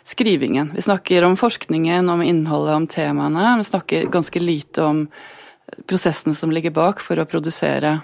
skrivingen. 0.07 0.71
Vi 0.77 0.87
snakker 0.87 1.27
om 1.27 1.35
forskningen, 1.35 2.09
om 2.09 2.23
innholdet, 2.23 2.77
om 2.79 2.87
temaene. 2.87 3.57
Vi 3.59 3.67
snakker 3.67 4.07
ganske 4.13 4.39
lite 4.39 4.87
om 4.87 5.01
prosessene 5.87 6.35
som 6.35 6.55
ligger 6.55 6.71
bak 6.79 7.03
for 7.03 7.19
å 7.19 7.27
produsere, 7.27 7.97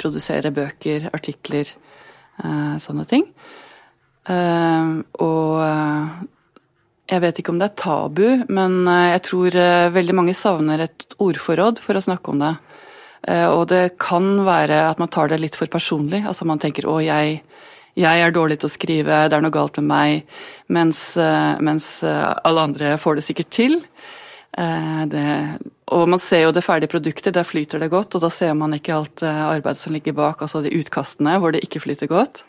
produsere 0.00 0.54
bøker, 0.56 1.10
artikler, 1.12 1.76
eh, 2.40 2.78
sånne 2.80 3.04
ting. 3.12 3.28
Eh, 4.30 4.90
og 5.24 5.62
eh, 5.66 6.10
jeg 7.12 7.22
vet 7.24 7.40
ikke 7.40 7.52
om 7.52 7.58
det 7.60 7.70
er 7.70 7.80
tabu, 7.82 8.26
men 8.48 8.76
eh, 8.86 9.08
jeg 9.16 9.24
tror 9.28 9.58
veldig 9.96 10.16
mange 10.18 10.36
savner 10.38 10.84
et 10.86 11.06
ordforråd 11.22 11.82
for 11.82 11.98
å 11.98 12.04
snakke 12.04 12.34
om 12.34 12.44
det. 12.44 12.54
Og 13.22 13.68
det 13.70 14.00
kan 14.02 14.24
være 14.42 14.80
at 14.88 14.98
man 14.98 15.10
tar 15.14 15.28
det 15.30 15.36
litt 15.38 15.54
for 15.54 15.70
personlig. 15.70 16.24
Altså 16.26 16.42
man 16.42 16.58
tenker 16.58 16.88
'å, 16.90 16.96
jeg, 16.98 17.36
jeg 17.94 18.22
er 18.22 18.32
dårlig 18.34 18.56
til 18.58 18.66
å 18.66 18.72
skrive, 18.72 19.18
det 19.30 19.36
er 19.36 19.44
noe 19.44 19.54
galt 19.54 19.78
med 19.78 19.86
meg', 19.86 20.24
mens, 20.66 21.14
mens 21.62 22.02
alle 22.02 22.64
andre 22.66 22.96
får 22.98 23.20
det 23.20 23.24
sikkert 23.28 23.50
til. 23.54 23.78
Det, 25.06 25.28
og 25.92 26.08
man 26.08 26.18
ser 26.18 26.46
jo 26.46 26.54
det 26.56 26.64
ferdige 26.64 26.90
produktet, 26.92 27.34
der 27.36 27.46
flyter 27.46 27.78
det 27.78 27.92
godt, 27.92 28.16
og 28.16 28.24
da 28.24 28.30
ser 28.32 28.54
man 28.58 28.74
ikke 28.76 28.96
alt 28.96 29.22
eh, 29.22 29.42
arbeid 29.44 29.78
som 29.78 29.92
ligger 29.92 30.16
bak, 30.16 30.42
altså 30.42 30.62
de 30.64 30.72
utkastene 30.78 31.36
hvor 31.38 31.52
det 31.52 31.62
ikke 31.66 31.82
flyter 31.84 32.10
godt. 32.10 32.44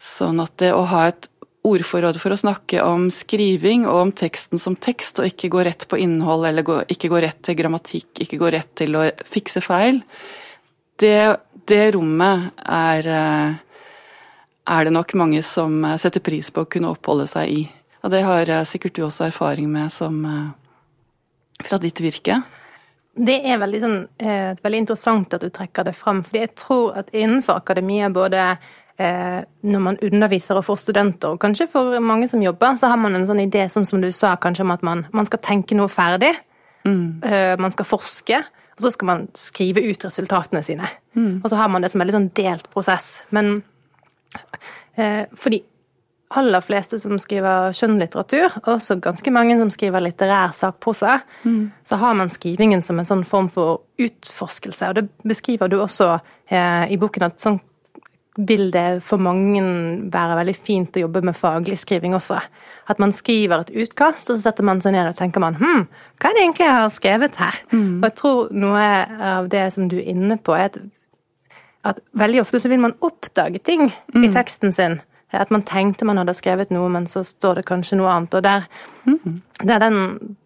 Eh, 0.00 0.04
Sånn 0.04 0.40
at 0.40 0.56
det 0.58 0.72
å 0.72 0.86
ha 0.88 1.08
et 1.10 1.28
ordforråd 1.62 2.16
for 2.16 2.32
å 2.32 2.40
snakke 2.40 2.80
om 2.80 3.10
skriving 3.12 3.84
og 3.84 3.98
om 4.00 4.12
teksten 4.16 4.58
som 4.58 4.76
tekst, 4.76 5.20
og 5.20 5.28
ikke 5.28 5.50
gå 5.52 5.64
rett 5.64 5.84
på 5.88 5.98
innhold 6.00 6.46
eller 6.48 6.64
gå, 6.64 6.78
ikke 6.88 7.10
gå 7.12 7.20
rett 7.20 7.42
til 7.44 7.58
grammatikk, 7.58 8.08
ikke 8.24 8.38
gå 8.40 8.52
rett 8.54 8.70
til 8.80 8.96
å 8.96 9.10
fikse 9.28 9.60
feil, 9.60 10.00
det, 11.00 11.36
det 11.68 11.82
rommet 11.92 12.56
er, 12.64 13.10
eh, 13.12 13.58
er 14.72 14.88
det 14.88 14.94
nok 14.96 15.12
mange 15.20 15.42
som 15.44 15.84
setter 16.00 16.24
pris 16.24 16.48
på 16.48 16.64
å 16.64 16.70
kunne 16.70 16.94
oppholde 16.94 17.28
seg 17.28 17.52
i. 17.52 17.60
Og 18.00 18.10
det 18.10 18.24
har 18.24 18.48
sikkert 18.64 18.96
du 18.96 19.04
også 19.04 19.26
erfaring 19.28 19.68
med 19.68 19.92
som 19.92 20.24
fra 21.60 21.78
ditt 21.78 22.00
virke. 22.00 22.40
Det 23.20 23.40
er 23.42 23.58
veldig, 23.58 23.80
sånn, 23.82 23.96
eh, 24.22 24.52
veldig 24.62 24.80
interessant 24.84 25.34
at 25.34 25.42
du 25.42 25.50
trekker 25.50 25.84
det 25.84 25.96
fram, 25.98 26.22
fordi 26.22 26.44
jeg 26.44 26.54
tror 26.56 26.94
at 27.00 27.10
innenfor 27.12 27.58
akademia, 27.58 28.08
både 28.14 28.38
eh, 28.38 28.68
når 29.00 29.80
man 29.80 29.96
underviser 30.04 30.58
og 30.58 30.66
får 30.66 30.82
studenter, 30.82 31.32
og 31.32 31.40
kanskje 31.40 31.68
for 31.72 31.96
mange 32.04 32.28
som 32.28 32.42
jobber, 32.44 32.76
så 32.76 32.90
har 32.92 33.00
man 33.00 33.16
en 33.16 33.26
sånn 33.28 33.40
idé, 33.40 33.62
sånn 33.72 33.86
som 33.88 34.02
du 34.02 34.10
sa, 34.12 34.34
kanskje 34.36 34.66
om 34.66 34.74
at 34.74 34.84
man, 34.84 35.06
man 35.16 35.28
skal 35.28 35.40
tenke 35.44 35.78
noe 35.78 35.88
ferdig. 35.88 36.34
Mm. 36.84 37.22
Eh, 37.24 37.54
man 37.60 37.72
skal 37.72 37.88
forske, 37.88 38.42
og 38.76 38.84
så 38.84 38.92
skal 38.94 39.10
man 39.10 39.26
skrive 39.36 39.82
ut 39.84 40.04
resultatene 40.04 40.62
sine. 40.64 40.88
Mm. 41.16 41.40
Og 41.42 41.50
så 41.52 41.58
har 41.60 41.72
man 41.72 41.84
det 41.84 41.92
som 41.92 42.00
en 42.00 42.06
veldig 42.06 42.16
sånn 42.18 42.30
delt 42.36 42.70
prosess. 42.72 43.10
Men 43.36 43.62
eh, 44.96 45.26
fordi 45.36 45.62
aller 46.30 46.62
fleste 46.62 46.98
som 47.02 47.18
skriver 47.18 47.74
skjønnlitteratur, 47.74 48.60
og 48.62 48.68
også 48.76 49.00
ganske 49.02 49.32
mange 49.34 49.56
som 49.58 49.70
skriver 49.72 50.04
litterær 50.04 50.54
sakprosa, 50.54 51.18
mm. 51.42 51.64
så 51.84 51.98
har 51.98 52.14
man 52.14 52.30
skrivingen 52.30 52.84
som 52.86 53.00
en 53.02 53.08
sånn 53.08 53.24
form 53.26 53.48
for 53.50 53.82
utforskelse. 54.00 54.92
Og 54.92 55.00
det 55.00 55.08
beskriver 55.26 55.70
du 55.70 55.80
også 55.80 56.12
eh, 56.14 56.86
i 56.94 57.00
boken, 57.00 57.26
at 57.26 57.42
sånn 57.42 57.58
vil 58.38 58.70
det 58.72 59.02
for 59.02 59.18
mange 59.22 59.62
være 60.12 60.36
veldig 60.38 60.54
fint 60.54 60.96
å 60.96 61.02
jobbe 61.02 61.22
med 61.26 61.36
faglig 61.36 61.80
skriving 61.82 62.14
også. 62.14 62.38
At 62.90 63.02
man 63.02 63.12
skriver 63.14 63.64
et 63.64 63.72
utkast, 63.82 64.30
og 64.30 64.38
så 64.38 64.48
setter 64.48 64.66
man 64.66 64.80
seg 64.82 64.94
ned 64.94 65.10
og 65.10 65.18
tenker 65.18 65.42
man 65.42 65.58
hm, 65.58 65.84
hva 66.20 66.30
er 66.30 66.36
det 66.36 66.44
egentlig 66.44 66.66
jeg 66.66 66.78
har 66.78 66.94
skrevet 66.94 67.36
her? 67.42 67.60
Mm. 67.74 67.98
Og 67.98 68.08
jeg 68.08 68.16
tror 68.22 68.54
noe 68.64 68.86
av 69.34 69.50
det 69.52 69.66
som 69.74 69.90
du 69.90 69.98
er 69.98 70.08
inne 70.14 70.38
på, 70.38 70.54
er 70.54 70.70
at, 70.70 70.80
at 71.90 72.02
veldig 72.18 72.42
ofte 72.44 72.62
så 72.62 72.70
vil 72.70 72.82
man 72.86 72.96
oppdage 73.02 73.62
ting 73.66 73.88
mm. 73.90 74.24
i 74.24 74.32
teksten 74.34 74.74
sin 74.76 75.00
at 75.38 75.50
man 75.50 75.62
tenkte 75.62 76.06
man 76.08 76.18
hadde 76.18 76.34
skrevet 76.34 76.72
noe, 76.74 76.88
men 76.90 77.06
så 77.06 77.22
står 77.26 77.60
det 77.60 77.68
kanskje 77.68 78.00
noe 78.00 78.10
annet. 78.10 78.34
Og 78.34 78.42
der, 78.42 78.66
mm. 79.06 79.36
der 79.62 79.82
den, 79.82 80.00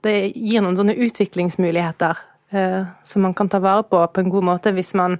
det 0.04 0.16
gir 0.36 0.64
noen 0.64 0.76
sånne 0.76 0.96
utviklingsmuligheter 1.06 2.20
eh, 2.52 2.82
som 3.08 3.24
man 3.24 3.36
kan 3.36 3.48
ta 3.48 3.62
vare 3.64 3.86
på 3.88 4.02
på 4.12 4.24
en 4.24 4.32
god 4.34 4.48
måte 4.50 4.74
hvis 4.76 4.92
man, 4.98 5.16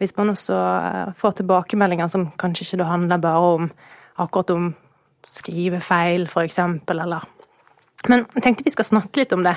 hvis 0.00 0.16
man 0.16 0.32
også 0.32 0.56
eh, 0.56 1.14
får 1.16 1.38
tilbakemeldinger 1.40 2.10
som 2.12 2.28
kanskje 2.38 2.66
ikke 2.66 2.88
handler 2.88 3.22
bare 3.22 3.52
om 3.56 3.70
akkurat 4.20 4.52
om 4.52 4.68
skrivefeil, 5.26 6.28
eksempel, 6.42 7.00
eller 7.00 7.24
Men 8.08 8.26
jeg 8.34 8.42
tenkte 8.42 8.64
vi 8.64 8.70
skal 8.70 8.84
snakke 8.84 9.18
litt 9.18 9.32
om 9.32 9.42
det. 9.42 9.56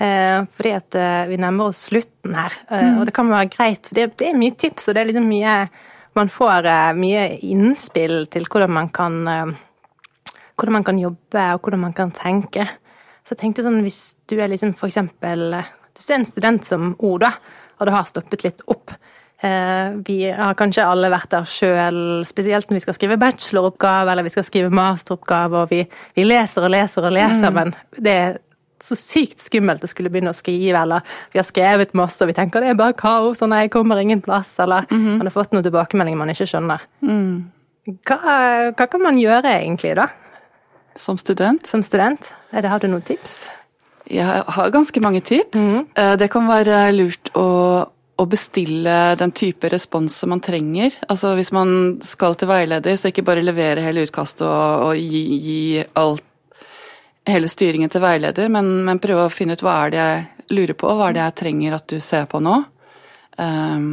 Eh, 0.00 0.42
fordi 0.56 0.70
at 0.74 0.94
eh, 0.98 1.26
vi 1.28 1.36
nærmer 1.38 1.70
oss 1.70 1.84
slutten 1.90 2.34
her, 2.34 2.52
mm. 2.70 2.98
og 2.98 3.06
det 3.06 3.14
kan 3.14 3.28
være 3.30 3.50
greit, 3.52 3.86
for 3.86 3.94
det, 3.94 4.26
er 4.26 4.38
mye 4.38 4.56
tips, 4.58 4.88
og 4.88 4.94
det 4.94 5.02
er 5.02 5.10
liksom 5.12 5.28
mye 5.28 5.68
man 6.14 6.30
får 6.30 6.66
mye 6.94 7.22
innspill 7.42 8.26
til 8.30 8.44
hvordan 8.46 8.70
man 8.70 8.88
kan 8.94 9.16
hvordan 10.54 10.72
man 10.72 10.84
kan 10.86 10.98
jobbe, 10.98 11.42
og 11.54 11.60
hvordan 11.60 11.80
man 11.80 11.92
kan 11.92 12.12
tenke. 12.14 12.68
Så 13.26 13.34
jeg 13.34 13.40
tenkte 13.40 13.64
sånn, 13.66 13.80
hvis 13.82 14.14
du 14.30 14.36
er 14.38 14.52
liksom 14.52 14.76
for 14.78 14.86
eksempel 14.86 15.56
Hvis 15.94 16.06
du 16.06 16.12
er 16.12 16.18
en 16.20 16.26
student 16.28 16.66
som 16.66 16.94
Oda, 16.98 17.32
og 17.78 17.86
det 17.86 17.94
har 17.94 18.06
stoppet 18.06 18.44
litt 18.46 18.62
opp 18.70 18.94
Vi 20.08 20.18
har 20.32 20.54
kanskje 20.56 20.86
alle 20.88 21.10
vært 21.12 21.30
der 21.34 21.44
sjøl, 21.44 21.98
spesielt 22.24 22.70
når 22.70 22.78
vi 22.78 22.84
skal 22.86 22.96
skrive 22.96 23.18
bacheloroppgave 23.20 24.12
eller 24.12 24.24
vi 24.24 24.32
skal 24.32 24.46
skrive 24.46 24.70
masteroppgave, 24.72 25.64
og 25.64 25.72
vi, 25.74 25.82
vi 26.16 26.24
leser 26.24 26.64
og 26.64 26.72
leser 26.72 27.04
og 27.04 27.12
leser, 27.12 27.50
mm. 27.50 27.58
men 27.58 27.74
det 27.98 28.14
er 28.22 28.38
så 28.84 28.96
sykt 28.98 29.42
skummelt 29.42 29.84
å 29.84 29.90
skulle 29.90 30.10
begynne 30.12 30.32
å 30.34 30.36
skrive, 30.36 30.76
eller 30.80 31.04
vi 31.32 31.40
har 31.40 31.46
skrevet 31.46 31.94
masse 31.96 32.20
og 32.24 32.30
vi 32.30 32.36
tenker 32.36 32.64
det 32.64 32.72
er 32.72 32.78
bare 32.78 32.96
kaos, 32.98 33.42
og 33.44 33.50
nei, 33.52 33.66
kommer 33.72 34.00
ingen 34.00 34.22
plass, 34.24 34.58
eller 34.60 34.86
mm 34.90 34.98
-hmm. 34.98 35.18
man 35.18 35.26
har 35.26 35.36
fått 35.36 35.52
noen 35.52 35.64
tilbakemeldinger 35.64 36.18
man 36.18 36.30
ikke 36.30 36.46
skjønner. 36.46 36.80
Mm. 37.00 37.50
Hva, 38.06 38.18
hva, 38.76 38.86
kan 38.86 39.02
man 39.02 39.18
gjøre 39.18 39.60
egentlig, 39.60 39.96
da? 39.96 40.08
Som 40.96 41.18
student? 41.18 41.66
Som 41.66 41.82
student. 41.82 42.32
Det, 42.50 42.68
har 42.68 42.78
du 42.78 42.86
noen 42.86 43.02
tips? 43.02 43.50
Jeg 44.10 44.44
har 44.46 44.70
ganske 44.70 45.00
mange 45.00 45.20
tips. 45.20 45.58
Mm 45.58 45.86
-hmm. 45.94 46.16
Det 46.16 46.30
kan 46.30 46.48
være 46.48 46.92
lurt 46.92 47.30
å 47.34 47.86
å 48.16 48.26
bestille 48.30 49.14
den 49.18 49.32
type 49.34 49.68
respons 49.72 50.16
som 50.20 50.30
man 50.30 50.42
trenger. 50.44 50.94
Altså 51.08 51.34
Hvis 51.34 51.50
man 51.54 51.98
skal 52.06 52.36
til 52.38 52.50
veileder, 52.50 52.96
så 52.96 53.10
ikke 53.10 53.26
bare 53.26 53.42
levere 53.42 53.82
hele 53.82 54.04
utkastet 54.06 54.46
og, 54.46 54.88
og 54.90 55.00
gi, 55.00 55.24
gi 55.42 55.58
alt 55.98 56.22
hele 57.26 57.48
styringen 57.48 57.90
til 57.90 58.02
veileder, 58.04 58.50
men, 58.52 58.70
men, 58.84 59.00
prøve 59.02 59.26
å 59.26 59.32
finne 59.32 59.56
ut 59.56 59.64
hva 59.64 59.78
er 59.84 59.92
det 59.92 60.00
jeg 60.00 60.56
lurer 60.58 60.76
på, 60.76 60.90
hva 60.92 61.08
er 61.08 61.16
det 61.16 61.22
jeg 61.22 61.36
trenger 61.40 61.76
at 61.78 61.86
du 61.88 61.96
ser 62.04 62.26
på 62.28 62.40
nå. 62.44 62.58
Um, 63.40 63.86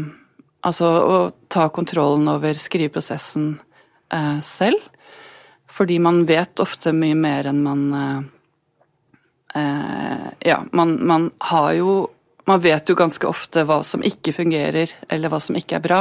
altså 0.68 0.90
å 1.02 1.20
ta 1.50 1.70
kontrollen 1.74 2.28
over 2.30 2.60
skriveprosessen 2.60 3.54
uh, 4.14 4.40
selv. 4.46 4.84
Fordi 5.72 5.98
man 6.04 6.26
vet 6.28 6.60
ofte 6.60 6.92
mye 6.92 7.16
mer 7.16 7.48
enn 7.48 7.62
man 7.64 7.84
uh, 7.96 8.24
uh, 9.56 10.28
Ja, 10.44 10.60
man, 10.76 10.98
man, 11.08 11.30
har 11.40 11.72
jo 11.80 11.94
Man 12.50 12.62
vet 12.64 12.90
jo 12.90 12.98
ganske 12.98 13.28
ofte 13.30 13.66
hva 13.68 13.82
som 13.86 14.04
ikke 14.06 14.34
fungerer, 14.34 14.94
eller 15.10 15.32
hva 15.32 15.40
som 15.44 15.58
ikke 15.58 15.78
er 15.78 15.84
bra. 15.84 16.00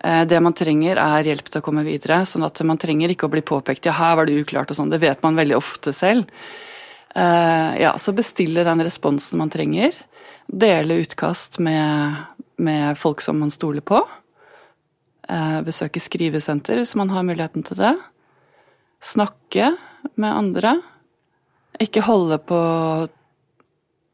Eh, 0.00 0.22
det 0.30 0.40
man 0.40 0.56
trenger, 0.56 1.00
er 1.02 1.28
hjelp 1.28 1.50
til 1.50 1.60
å 1.60 1.64
komme 1.64 1.84
videre. 1.86 2.24
sånn 2.26 2.46
at 2.46 2.60
man 2.62 2.78
trenger 2.78 3.10
ikke 3.12 3.26
å 3.26 3.32
bli 3.32 3.42
påpekt 3.42 3.86
ja, 3.86 3.92
her 3.92 4.16
var 4.16 4.26
det 4.26 4.38
uklart 4.38 4.70
og 4.70 4.78
sånn. 4.78 4.90
Det 4.90 5.02
vet 5.02 5.22
man 5.22 5.36
veldig 5.36 5.56
ofte 5.56 5.92
selv. 5.92 6.30
Eh, 7.14 7.80
ja, 7.82 7.96
så 7.98 8.12
bestille 8.12 8.64
den 8.64 8.84
responsen 8.84 9.38
man 9.38 9.50
trenger. 9.50 9.92
Dele 10.46 11.02
utkast 11.02 11.58
med, 11.58 12.16
med 12.56 12.98
folk 12.98 13.20
som 13.20 13.40
man 13.42 13.50
stoler 13.50 13.84
på. 13.84 14.00
Eh, 15.28 15.60
besøke 15.66 16.00
skrivesenter 16.00 16.80
hvis 16.80 16.96
man 16.96 17.10
har 17.12 17.26
muligheten 17.26 17.66
til 17.66 17.76
det. 17.80 17.96
Snakke 19.04 19.74
med 20.16 20.32
andre. 20.32 20.78
Ikke 21.78 22.06
holde 22.06 22.38
på 22.42 22.58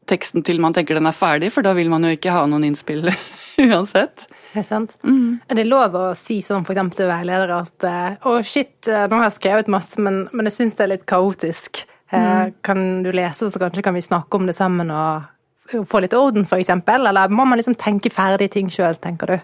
teksten 0.09 0.43
til 0.45 0.61
man 0.61 0.75
tenker 0.75 0.97
den 0.97 1.09
er 1.09 1.15
ferdig, 1.15 1.51
for 1.53 1.65
da 1.65 1.73
vil 1.77 1.89
man 1.91 2.05
jo 2.05 2.13
ikke 2.15 2.33
ha 2.33 2.45
noen 2.49 2.67
innspill 2.67 3.07
uansett. 3.65 4.27
Det 4.55 4.61
er 4.61 4.67
sant. 4.67 4.95
Mm. 5.03 5.41
Er 5.51 5.59
det 5.59 5.67
lov 5.67 5.97
å 5.99 6.05
si 6.17 6.37
sånn 6.45 6.63
f.eks. 6.63 6.81
til 6.95 7.09
veiledere 7.09 7.57
at 7.59 7.87
eh, 7.89 8.11
å, 8.21 8.37
oh, 8.37 8.45
shit, 8.45 8.77
eh, 8.87 9.07
nå 9.11 9.19
har 9.19 9.27
jeg 9.27 9.39
skrevet 9.41 9.71
masse, 9.71 9.99
men, 10.01 10.23
men 10.31 10.47
jeg 10.47 10.57
syns 10.59 10.77
det 10.77 10.85
er 10.85 10.93
litt 10.93 11.07
kaotisk. 11.09 11.83
Eh, 12.13 12.19
mm. 12.19 12.53
Kan 12.65 12.85
du 13.03 13.11
lese, 13.15 13.49
så 13.51 13.61
kanskje 13.61 13.83
kan 13.83 13.97
vi 13.97 14.05
snakke 14.05 14.39
om 14.39 14.47
det 14.47 14.55
sammen 14.55 14.93
og 14.95 15.85
få 15.89 15.99
litt 16.03 16.15
orden, 16.15 16.45
f.eks.? 16.45 16.71
Eller 16.93 17.33
må 17.33 17.47
man 17.49 17.59
liksom 17.59 17.75
tenke 17.79 18.13
ferdig 18.13 18.51
ting 18.53 18.69
sjøl, 18.71 18.95
tenker 19.01 19.33
du? 19.33 19.37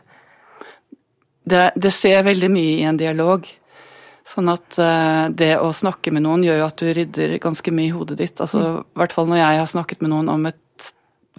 Det, 1.52 1.72
det, 1.76 1.92
skjer 1.92 2.22
veldig 2.24 2.52
mye 2.54 2.76
i 2.78 2.88
en 2.88 3.00
dialog. 3.00 3.48
Sånn 4.28 4.52
at 4.54 4.78
uh, 4.78 5.28
det 5.34 5.56
å 5.58 5.72
snakke 5.74 6.14
med 6.14 6.26
noen 6.28 6.44
gjør 6.46 6.62
jo 6.62 6.68
at 6.68 6.82
du 6.82 6.92
rydder 6.94 7.40
ganske 7.42 7.74
mye 7.74 7.90
i 7.90 7.96
hodet 7.96 8.20
ditt. 8.20 8.38
Altså, 8.38 8.62
mm. 8.62 8.92
I 8.94 9.02
hvert 9.02 9.16
fall 9.18 9.32
når 9.32 9.42
jeg 9.42 9.62
har 9.64 9.72
snakket 9.72 10.04
med 10.06 10.14
noen 10.14 10.30
om 10.32 10.46
et 10.52 10.60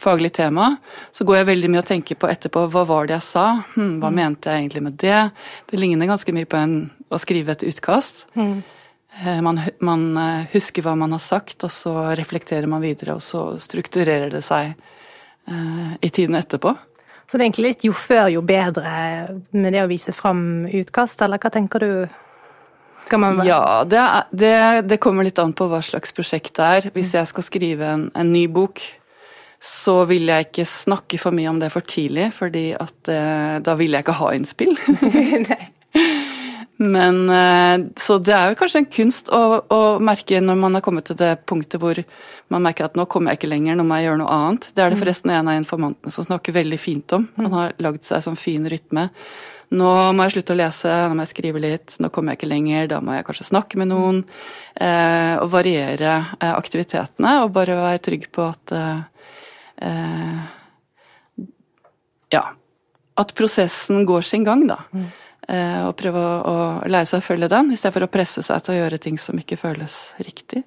faglig 0.02 0.32
tema, 0.34 0.76
så 1.12 1.24
går 1.28 1.40
jeg 1.40 1.48
veldig 1.52 1.70
mye 1.70 1.82
og 1.82 1.88
tenker 1.88 2.18
på 2.18 2.30
etterpå 2.30 2.64
hva 2.72 2.84
var 2.88 3.08
det 3.08 3.18
jeg 3.18 3.26
sa, 3.28 3.46
hm, 3.74 3.98
hva 4.02 4.10
mm. 4.10 4.16
mente 4.18 4.50
jeg 4.50 4.64
egentlig 4.64 4.84
med 4.88 4.96
det? 5.02 5.18
Det 5.70 5.78
ligner 5.78 6.10
ganske 6.10 6.34
mye 6.34 6.48
på 6.48 6.58
en, 6.58 6.78
å 7.12 7.20
skrive 7.20 7.54
et 7.54 7.66
utkast. 7.68 8.24
Mm. 8.38 8.62
Man, 9.44 9.60
man, 9.84 10.04
eh, 10.16 10.46
husker 10.54 10.86
hva 10.86 10.94
man 10.96 11.12
har 11.12 11.20
sagt, 11.20 11.58
og 11.66 11.70
så 11.70 11.92
reflekterer 12.16 12.66
man 12.70 12.80
videre, 12.80 13.18
og 13.18 13.22
så 13.22 13.50
strukturerer 13.60 14.32
det 14.32 14.40
seg 14.46 14.72
uh, 14.72 15.92
i 16.00 16.08
tiden 16.08 16.38
etterpå. 16.38 16.72
Så 17.28 17.36
det 17.36 17.42
er 17.42 17.46
egentlig 17.50 17.66
litt 17.66 17.84
jo 17.84 17.92
før, 17.92 18.30
jo 18.32 18.40
bedre 18.44 18.94
med 19.52 19.76
det 19.76 19.84
å 19.84 19.90
vise 19.90 20.16
fram 20.16 20.64
utkast, 20.64 21.20
eller 21.24 21.40
hva 21.42 21.52
tenker 21.52 21.84
du? 21.84 21.92
Ja, 23.48 23.82
det, 23.88 24.02
det, 24.30 24.54
det, 24.90 25.00
kommer 25.02 25.26
litt 25.26 25.40
an 25.42 25.54
på 25.56 25.68
hva 25.70 25.82
slags 25.84 26.14
prosjekt 26.16 26.54
det 26.58 26.68
er. 26.78 26.90
Hvis 26.94 27.14
jeg 27.16 27.30
skal 27.30 27.46
skrive 27.46 27.92
en, 27.96 28.08
en 28.14 28.32
ny 28.34 28.46
bok, 28.52 28.82
så 29.62 30.02
vil 30.10 30.26
jeg 30.30 30.48
ikke 30.48 30.66
snakke 30.66 31.20
for 31.22 31.34
mye 31.34 31.50
om 31.52 31.60
det 31.62 31.70
for 31.74 31.86
tidlig, 31.86 32.32
fordi 32.34 32.72
at 32.74 33.12
eh, 33.12 33.60
da 33.62 33.76
vil 33.78 33.94
jeg 33.94 34.06
ikke 34.06 34.18
ha 34.18 34.32
innspill. 34.34 34.74
Men 36.82 37.30
eh, 37.30 37.86
Så 37.96 38.18
det 38.18 38.34
er 38.34 38.50
jo 38.50 38.58
kanskje 38.58 38.82
en 38.82 38.90
kunst 38.90 39.30
å, 39.32 39.42
å, 39.70 39.80
merke 40.02 40.40
når 40.42 40.58
man 40.58 40.78
har 40.78 40.84
kommet 40.84 41.06
til 41.08 41.18
det 41.20 41.34
punktet 41.48 41.80
hvor 41.82 42.00
man 42.52 42.64
merker 42.64 42.88
at 42.88 42.98
nå 42.98 43.06
kommer 43.10 43.32
jeg 43.32 43.42
ikke 43.42 43.52
lenger, 43.52 43.78
nå 43.78 43.86
må 43.86 44.00
jeg 44.00 44.08
gjøre 44.08 44.20
noe 44.22 44.36
annet. 44.36 44.68
Det 44.72 44.82
er 44.82 44.92
det 44.92 44.98
mm. 44.98 45.02
forresten 45.04 45.32
en 45.32 45.50
av 45.52 45.60
informantene 45.60 46.14
som 46.14 46.26
snakker 46.26 46.56
veldig 46.56 46.80
fint 46.80 47.16
om. 47.16 47.28
Han 47.38 47.48
mm. 47.48 47.56
har 47.56 47.76
lagd 47.86 48.08
seg 48.08 48.24
sånn 48.26 48.40
fin 48.40 48.66
rytme. 48.68 49.06
Nå 49.72 49.90
må 50.12 50.26
jeg 50.26 50.34
slutte 50.34 50.52
å 50.52 50.58
lese, 50.58 50.94
nå 51.08 51.16
må 51.16 51.24
jeg 51.24 51.32
skrive 51.32 51.60
litt, 51.62 51.94
nå 52.02 52.10
kommer 52.12 52.34
jeg 52.34 52.42
ikke 52.42 52.50
lenger, 52.50 52.88
da 52.90 52.98
må 53.04 53.14
jeg 53.16 53.24
kanskje 53.28 53.48
snakke 53.48 53.80
med 53.80 53.88
noen. 53.92 54.22
Eh, 54.76 55.34
og 55.40 55.48
variere 55.54 56.16
eh, 56.36 56.52
aktivitetene, 56.52 57.38
og 57.44 57.54
bare 57.56 57.78
være 57.80 58.02
trygg 58.04 58.28
på 58.34 58.48
at 58.50 58.74
eh, 58.76 59.38
eh, 59.88 60.42
Ja. 62.36 62.50
At 63.20 63.34
prosessen 63.36 64.06
går 64.08 64.24
sin 64.24 64.44
gang, 64.44 64.64
da. 64.68 64.78
Mm. 64.96 65.08
Eh, 65.52 65.80
og 65.84 65.96
prøve 66.00 66.20
å, 66.20 66.36
å, 66.48 66.54
lære 66.88 67.08
seg 67.10 67.20
å 67.20 67.26
følge 67.26 67.48
den, 67.52 67.72
istedenfor 67.74 68.06
å 68.06 68.12
presse 68.12 68.44
seg 68.46 68.62
til 68.62 68.72
å 68.72 68.78
gjøre 68.78 69.00
ting 69.02 69.18
som 69.20 69.36
ikke 69.40 69.58
føles 69.60 69.96
riktig. 70.22 70.62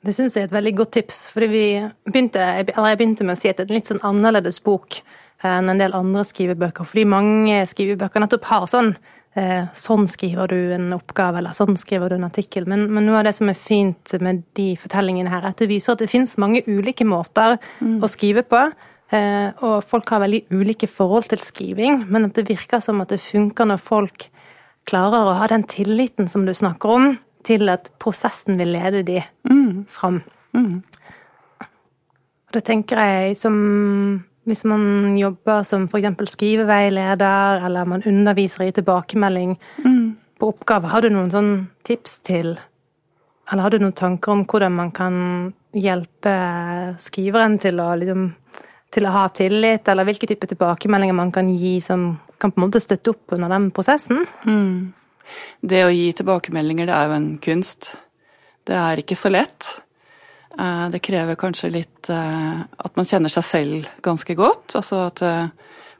Det 0.00 0.14
syns 0.16 0.36
jeg 0.36 0.46
er 0.46 0.50
et 0.50 0.54
veldig 0.54 0.74
godt 0.78 0.94
tips, 0.96 1.22
for 1.32 1.44
vi 1.50 1.64
begynte, 2.08 2.40
eller 2.40 2.92
jeg 2.92 3.00
begynte 3.00 3.26
med 3.26 3.36
å 3.36 3.40
si 3.40 3.50
at 3.50 3.58
det 3.58 3.66
er 3.66 3.72
en 3.72 3.78
litt 3.80 3.90
sånn 3.90 4.04
annerledes 4.06 4.60
bok 4.64 5.00
enn 5.46 5.72
en 5.72 5.80
del 5.80 5.94
andre 5.96 6.24
skrivebøker, 6.28 6.84
fordi 6.88 7.06
mange 7.08 7.62
skrivebøker 7.70 8.22
nettopp 8.22 8.48
har 8.50 8.68
sånn 8.70 8.92
eh, 9.38 9.68
sånn 9.76 10.06
skriver 10.10 10.50
du 10.52 10.58
en 10.74 10.90
oppgave, 10.96 11.40
eller 11.40 11.56
sånn 11.56 11.78
skriver 11.80 12.10
du 12.10 12.18
en 12.18 12.28
artikkel. 12.28 12.66
Men, 12.70 12.86
men, 12.92 13.06
noe 13.08 13.20
av 13.20 13.28
det 13.28 13.34
som 13.38 13.50
er 13.50 13.58
fint 13.58 14.14
med 14.22 14.44
de 14.58 14.72
fortellingene 14.80 15.32
her, 15.32 15.44
er 15.44 15.54
at 15.54 15.62
det 15.62 15.70
viser 15.70 15.94
at 15.94 16.04
det 16.04 16.10
finnes 16.12 16.36
mange 16.40 16.62
ulike 16.68 17.06
måter 17.08 17.58
mm. 17.80 17.98
å 18.02 18.10
skrive 18.10 18.44
på. 18.46 18.66
Eh, 19.10 19.48
og 19.66 19.80
folk 19.90 20.12
har 20.14 20.22
veldig 20.22 20.44
ulike 20.54 20.90
forhold 20.90 21.30
til 21.32 21.42
skriving, 21.42 22.04
men 22.10 22.28
at 22.28 22.36
det 22.38 22.48
virker 22.50 22.82
som 22.84 23.02
at 23.02 23.10
det 23.14 23.22
funker 23.24 23.66
når 23.70 23.82
folk 23.82 24.28
klarer 24.88 25.26
å 25.26 25.38
ha 25.38 25.48
den 25.50 25.66
tilliten 25.68 26.30
som 26.30 26.46
du 26.46 26.54
snakker 26.56 26.94
om, 26.94 27.10
til 27.46 27.70
at 27.72 27.88
prosessen 28.02 28.58
vil 28.60 28.74
lede 28.74 29.00
de 29.06 29.22
mm. 29.48 29.86
fram. 29.88 30.20
Mm. 30.52 30.82
Og 31.60 32.56
det 32.56 32.64
tenker 32.66 33.00
jeg 33.00 33.38
som 33.40 33.54
hvis 34.48 34.64
man 34.68 35.16
jobber 35.18 35.62
som 35.68 35.86
f.eks. 35.88 36.32
skriveveileder, 36.32 37.64
eller 37.66 37.88
man 37.88 38.04
underviser 38.06 38.66
i 38.66 38.72
tilbakemelding 38.72 39.56
mm. 39.84 40.04
på 40.40 40.50
oppgave, 40.54 40.90
har 40.92 41.04
du 41.04 41.10
noen 41.12 41.30
sånn 41.32 41.54
tips 41.86 42.20
til 42.26 42.56
Eller 43.50 43.64
har 43.66 43.74
du 43.74 43.82
noen 43.82 43.96
tanker 43.98 44.30
om 44.32 44.44
hvordan 44.46 44.72
man 44.72 44.90
kan 44.94 45.14
hjelpe 45.74 46.34
skriveren 47.02 47.56
til 47.58 47.80
å, 47.82 47.88
liksom, 47.98 48.28
til 48.94 49.06
å 49.06 49.14
ha 49.14 49.24
tillit, 49.34 49.88
eller 49.90 50.06
hvilke 50.06 50.28
typer 50.30 50.52
tilbakemeldinger 50.52 51.16
man 51.18 51.32
kan 51.34 51.50
gi 51.50 51.80
som 51.82 52.12
kan 52.38 52.54
på 52.54 52.60
en 52.60 52.66
måte 52.68 52.82
støtte 52.82 53.10
opp 53.10 53.34
under 53.34 53.50
den 53.50 53.68
prosessen? 53.74 54.22
Mm. 54.46 54.92
Det 55.60 55.82
å 55.84 55.90
gi 55.90 56.12
tilbakemeldinger, 56.16 56.88
det 56.88 56.94
er 56.94 57.10
jo 57.10 57.18
en 57.18 57.30
kunst. 57.42 57.92
Det 58.66 58.78
er 58.78 59.02
ikke 59.02 59.18
så 59.18 59.32
lett. 59.34 59.66
Eh, 60.60 60.88
det 60.90 60.98
krever 60.98 61.38
kanskje 61.40 61.70
litt 61.72 62.10
eh, 62.12 62.60
at 62.60 62.96
man 62.98 63.08
kjenner 63.08 63.32
seg 63.32 63.46
selv 63.46 63.88
ganske 64.04 64.36
godt. 64.36 64.76
Altså 64.76 65.06
at 65.06 65.22
eh, 65.24 65.48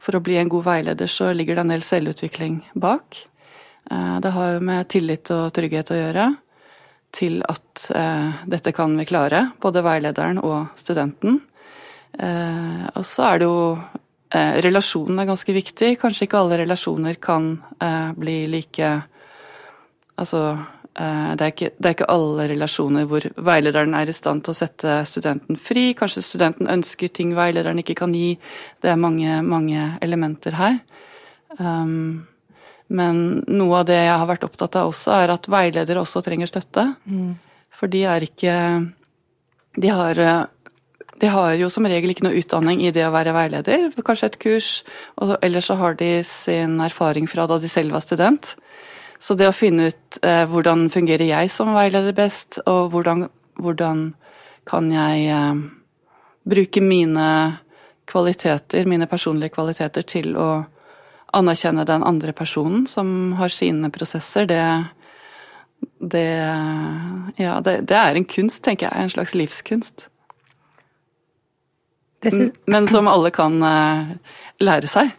for 0.01 0.17
å 0.17 0.23
bli 0.23 0.37
en 0.37 0.51
god 0.51 0.67
veileder 0.67 1.09
så 1.09 1.31
ligger 1.33 1.57
det 1.57 1.65
en 1.65 1.73
del 1.75 1.85
selvutvikling 1.85 2.61
bak. 2.73 3.25
Det 3.91 4.29
har 4.33 4.51
jo 4.53 4.59
med 4.63 4.87
tillit 4.93 5.29
og 5.33 5.51
trygghet 5.53 5.89
å 5.91 5.97
gjøre 5.97 6.25
til 7.13 7.39
at 7.49 7.83
dette 8.49 8.71
kan 8.77 8.93
vi 8.95 9.05
klare, 9.09 9.41
både 9.61 9.81
veilederen 9.83 10.37
og 10.39 10.77
studenten. 10.79 11.39
Og 12.13 13.05
så 13.09 13.25
er 13.27 13.41
det 13.41 13.49
jo 13.49 13.57
Relasjonen 14.65 15.19
er 15.19 15.29
ganske 15.29 15.53
viktig. 15.57 15.91
Kanskje 16.01 16.27
ikke 16.27 16.39
alle 16.39 16.61
relasjoner 16.61 17.17
kan 17.21 17.51
bli 18.17 18.37
like 18.53 18.93
Altså 20.21 20.45
det 20.91 21.45
er, 21.45 21.51
ikke, 21.53 21.69
det 21.77 21.87
er, 21.87 21.93
ikke, 21.95 22.09
alle 22.11 22.47
relasjoner 22.51 23.05
hvor 23.07 23.23
veilederen 23.39 23.93
er 23.95 24.09
i 24.11 24.15
stand 24.15 24.43
til 24.43 24.51
å 24.51 24.57
sette 24.57 24.97
studenten 25.07 25.55
fri. 25.55 25.91
Kanskje 25.97 26.23
studenten 26.25 26.67
ønsker 26.71 27.13
ting 27.15 27.31
veilederen 27.37 27.79
ikke 27.79 27.95
kan 28.01 28.15
gi. 28.15 28.33
Det 28.83 28.91
er 28.91 28.99
mange, 28.99 29.39
mange 29.47 29.85
elementer 30.03 30.57
her. 30.59 30.81
Um, 31.55 32.27
men 32.91 33.21
noe 33.47 33.79
av 33.79 33.87
det 33.87 34.01
jeg 34.01 34.17
har 34.19 34.27
vært 34.27 34.43
opptatt 34.47 34.75
av 34.81 34.91
også, 34.91 35.15
er 35.15 35.31
at 35.31 35.47
veiledere 35.51 36.03
også 36.03 36.23
trenger 36.25 36.51
støtte. 36.51 36.89
Mm. 37.07 37.37
For 37.71 37.91
de 37.91 38.03
er 38.11 38.27
ikke 38.27 38.55
de 39.79 39.87
har, 39.87 40.19
de 41.21 41.27
har 41.31 41.53
jo 41.55 41.69
som 41.71 41.87
regel 41.87 42.11
ikke 42.11 42.25
noe 42.27 42.39
utdanning 42.39 42.81
i 42.83 42.91
det 42.91 43.05
å 43.07 43.13
være 43.13 43.35
veileder. 43.35 43.87
Kanskje 44.03 44.31
et 44.31 44.39
kurs, 44.41 44.71
og 45.21 45.37
ellers 45.39 45.69
så 45.71 45.77
har 45.79 45.95
de 45.99 46.17
sin 46.27 46.79
erfaring 46.83 47.29
fra 47.31 47.47
da 47.47 47.59
de 47.61 47.71
selv 47.71 47.95
var 47.95 48.03
student. 48.03 48.55
Så 49.21 49.37
det 49.37 49.49
å 49.51 49.55
finne 49.55 49.91
ut 49.91 50.19
eh, 50.25 50.43
hvordan 50.49 50.87
fungerer 50.89 51.27
jeg 51.27 51.51
som 51.53 51.75
veileder 51.75 52.15
best, 52.17 52.57
og 52.65 52.93
hvordan, 52.95 53.27
hvordan 53.61 54.07
kan 54.69 54.89
jeg 54.93 55.27
eh, 55.29 55.61
bruke 56.49 56.81
mine 56.81 57.27
kvaliteter, 58.09 58.89
mine 58.89 59.07
personlige 59.07 59.53
kvaliteter, 59.53 60.07
til 60.07 60.33
å 60.35 60.49
anerkjenne 61.37 61.85
den 61.87 62.03
andre 62.03 62.33
personen 62.35 62.87
som 62.89 63.37
har 63.39 63.53
sine 63.53 63.91
prosesser, 63.93 64.49
det 64.49 64.63
det, 66.01 66.27
ja, 67.35 67.61
det, 67.61 67.81
det 67.89 67.97
er 67.97 68.17
en 68.17 68.25
kunst, 68.25 68.61
tenker 68.65 68.87
jeg. 68.87 69.03
En 69.03 69.09
slags 69.09 69.33
livskunst. 69.37 70.07
Synes... 72.21 72.51
Men 72.69 72.87
som 72.89 73.09
alle 73.09 73.31
kan 73.33 73.57
uh, 73.61 74.11
lære 74.61 74.89
seg. 74.89 75.13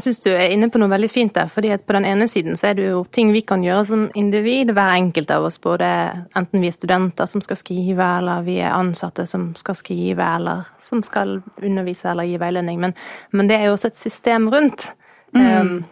Jeg 0.00 0.06
syns 0.06 0.22
du 0.24 0.30
er 0.32 0.48
inne 0.48 0.70
på 0.72 0.80
noe 0.80 0.88
veldig 0.88 1.10
fint 1.12 1.34
der. 1.36 1.48
fordi 1.52 1.74
at 1.74 1.82
På 1.86 1.92
den 1.92 2.06
ene 2.08 2.24
siden 2.28 2.56
så 2.56 2.70
er 2.70 2.74
det 2.74 2.86
jo 2.86 3.04
ting 3.12 3.32
vi 3.32 3.42
kan 3.44 3.60
gjøre 3.60 3.84
som 3.84 4.06
individ, 4.14 4.72
hver 4.72 4.94
enkelt 4.96 5.30
av 5.30 5.44
oss. 5.44 5.58
Både 5.60 5.84
enten 6.36 6.60
vi 6.60 6.70
er 6.70 6.72
studenter 6.72 7.26
som 7.26 7.40
skal 7.44 7.56
skrive, 7.56 8.06
eller 8.18 8.40
vi 8.42 8.56
er 8.60 8.72
ansatte 8.72 9.26
som 9.26 9.50
skal 9.60 9.76
skrive, 9.76 10.24
eller 10.24 10.64
som 10.80 11.02
skal 11.02 11.42
undervise 11.60 12.08
eller 12.08 12.24
gi 12.24 12.38
veiledning. 12.40 12.80
Men, 12.80 12.94
men 13.30 13.48
det 13.50 13.58
er 13.58 13.68
jo 13.68 13.76
også 13.76 13.92
et 13.92 14.00
system 14.00 14.48
rundt. 14.48 14.88
Mm. 15.36 15.60
Um, 15.60 15.84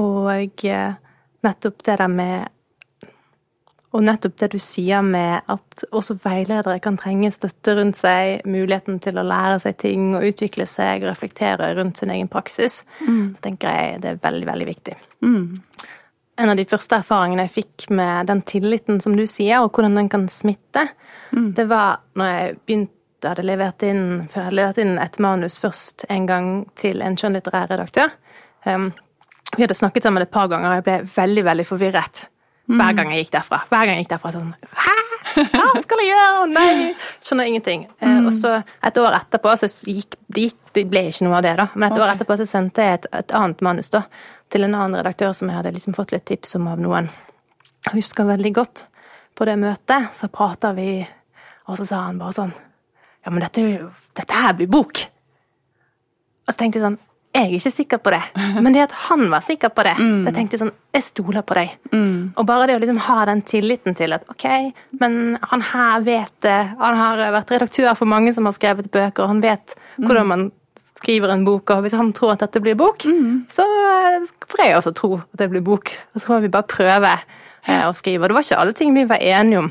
og 0.00 0.64
eh, 0.64 0.96
nettopp 1.44 1.84
det 1.84 1.98
der 2.00 2.08
med 2.08 2.48
og 3.96 4.04
nettopp 4.04 4.34
det 4.42 4.50
du 4.52 4.58
sier 4.60 5.04
med 5.04 5.46
at 5.48 5.84
også 5.96 6.18
veiledere 6.20 6.76
kan 6.84 6.98
trenge 7.00 7.30
støtte 7.32 7.72
rundt 7.78 7.96
seg, 8.00 8.44
muligheten 8.44 8.98
til 9.00 9.16
å 9.16 9.24
lære 9.24 9.62
seg 9.64 9.78
ting 9.80 10.10
og 10.18 10.26
utvikle 10.28 10.66
seg 10.68 11.06
og 11.06 11.12
reflektere 11.14 11.70
rundt 11.78 12.00
sin 12.00 12.12
egen 12.12 12.28
praksis, 12.28 12.82
mm. 13.00 13.38
tenker 13.44 13.72
jeg 13.72 14.02
det 14.04 14.12
er 14.12 14.20
veldig, 14.26 14.44
veldig 14.50 14.68
viktig. 14.68 14.98
Mm. 15.24 15.48
En 16.38 16.52
av 16.52 16.60
de 16.60 16.68
første 16.68 17.00
erfaringene 17.00 17.48
jeg 17.48 17.54
fikk 17.56 17.88
med 17.96 18.28
den 18.28 18.44
tilliten 18.46 19.00
som 19.02 19.16
du 19.16 19.24
sier, 19.26 19.64
og 19.64 19.72
hvordan 19.72 19.96
den 19.98 20.12
kan 20.12 20.28
smitte, 20.30 20.84
mm. 21.32 21.50
det 21.56 21.68
var 21.72 22.04
når 22.18 22.32
jeg 22.34 22.56
begynte 22.60 22.94
hadde 23.24 23.42
levert 23.42 23.82
inn, 23.82 24.02
før 24.30 24.44
jeg 24.46 24.54
levert 24.60 24.78
inn 24.78 24.98
et 25.02 25.16
manus 25.18 25.56
først 25.58 26.04
en 26.12 26.28
gang 26.28 26.50
til 26.78 27.00
en 27.02 27.16
skjønnlitterær 27.18 27.72
redaktør. 27.72 28.12
Um, 28.62 28.92
vi 29.56 29.64
hadde 29.64 29.74
snakket 29.74 30.04
sammen 30.06 30.22
et 30.22 30.30
par 30.30 30.46
ganger, 30.52 30.70
og 30.70 30.78
jeg 30.78 30.86
ble 30.86 30.98
veldig, 31.16 31.44
veldig 31.48 31.66
forvirret 31.66 32.28
hver 32.68 32.96
gang 32.96 33.12
jeg 33.12 33.24
gikk 33.24 33.36
derfra. 33.38 33.62
Hver 33.70 33.86
gang 33.88 33.96
jeg 33.96 34.04
gikk 34.04 34.14
derfra 34.16 34.32
sånn 34.34 34.50
Hæ? 34.76 34.96
Hva 35.38 35.80
skal 35.82 36.02
jeg 36.02 36.10
gjøre? 36.10 36.26
Å 36.42 36.46
nei! 36.50 36.72
Skjønner 37.24 37.48
ingenting. 37.48 37.86
Eh, 38.00 38.08
mm. 38.18 38.28
og 38.28 38.34
så 38.36 38.54
et 38.58 39.00
år 39.00 39.16
etterpå 39.20 39.54
så 39.60 39.68
gikk 39.88 40.18
det, 40.34 40.50
det 40.76 40.84
ble 40.90 41.06
ikke 41.10 41.26
noe 41.26 41.38
av 41.38 41.46
det, 41.46 41.54
da. 41.60 41.68
Men 41.74 41.88
et 41.88 41.96
okay. 41.96 42.04
år 42.04 42.14
etterpå 42.14 42.38
så 42.40 42.48
sendte 42.48 42.84
jeg 42.84 43.00
et, 43.00 43.08
et, 43.20 43.34
annet 43.38 43.64
manus 43.64 43.92
da, 43.94 44.04
til 44.52 44.66
en 44.66 44.76
annen 44.76 44.98
redaktør 45.00 45.34
som 45.36 45.50
jeg 45.50 45.58
hadde 45.60 45.74
liksom 45.76 45.96
fått 45.96 46.14
litt 46.16 46.26
tips 46.28 46.56
om 46.58 46.68
av 46.72 46.82
noen. 46.82 47.10
Jeg 47.86 48.00
husker 48.00 48.28
veldig 48.28 48.54
godt 48.58 48.84
på 49.38 49.46
det 49.48 49.58
møtet, 49.60 50.10
så 50.16 50.30
prata 50.32 50.72
vi, 50.76 50.90
og 51.68 51.78
så 51.78 51.86
sa 51.88 52.06
han 52.08 52.20
bare 52.20 52.36
sånn 52.36 52.56
Ja, 53.24 53.32
men 53.32 53.42
dette, 53.44 53.62
dette 54.16 54.40
her 54.42 54.54
blir 54.56 54.70
bok. 54.72 55.04
Og 56.46 56.54
så 56.54 56.58
tenkte 56.60 56.80
jeg 56.80 56.86
sånn 56.86 57.00
jeg 57.38 57.48
er 57.48 57.56
ikke 57.58 57.72
sikker 57.74 58.02
på 58.02 58.12
det, 58.14 58.20
men 58.64 58.74
det 58.74 58.84
at 58.88 58.96
han 59.08 59.26
var 59.32 59.44
sikker 59.44 59.72
på 59.74 59.86
det 59.86 59.94
mm. 59.98 60.26
Jeg 60.28 60.36
tenkte 60.36 60.60
sånn 60.60 60.74
Jeg 60.96 61.06
stoler 61.06 61.44
på 61.46 61.56
deg. 61.58 61.74
Mm. 61.92 62.34
Og 62.34 62.46
bare 62.48 62.68
det 62.68 62.76
å 62.78 62.82
liksom 62.82 63.00
ha 63.06 63.18
den 63.28 63.42
tilliten 63.46 63.96
til 63.98 64.16
at 64.16 64.24
ok, 64.32 64.46
men 65.00 65.36
han 65.50 65.62
her 65.68 66.04
vet 66.06 66.32
det. 66.44 66.60
Han 66.80 66.98
har 66.98 67.22
vært 67.36 67.52
redaktør 67.54 67.92
for 67.98 68.10
mange 68.10 68.32
som 68.34 68.48
har 68.48 68.56
skrevet 68.56 68.90
bøker, 68.90 69.22
og 69.24 69.36
han 69.36 69.42
vet 69.44 69.76
mm. 69.76 70.06
hvordan 70.08 70.30
man 70.32 70.48
skriver 70.98 71.32
en 71.32 71.44
bok, 71.46 71.70
og 71.70 71.84
hvis 71.84 71.96
han 71.96 72.12
tror 72.16 72.34
at 72.34 72.42
dette 72.42 72.62
blir 72.62 72.76
bok, 72.78 73.04
mm. 73.06 73.46
så 73.52 73.66
får 74.50 74.64
jeg 74.64 74.78
også 74.78 74.94
tro 74.98 75.12
at 75.20 75.42
det 75.42 75.50
blir 75.52 75.64
bok. 75.64 75.92
Og 76.14 76.22
så 76.22 76.32
må 76.32 76.40
vi 76.42 76.52
bare 76.52 76.68
prøve 76.68 77.12
eh, 77.14 77.84
å 77.86 77.94
skrive. 77.96 78.24
Og 78.24 78.30
det 78.30 78.38
var 78.38 78.46
ikke 78.46 78.62
alle 78.64 78.76
ting 78.76 78.96
vi 78.96 79.06
var 79.08 79.22
enige 79.22 79.62
om 79.62 79.70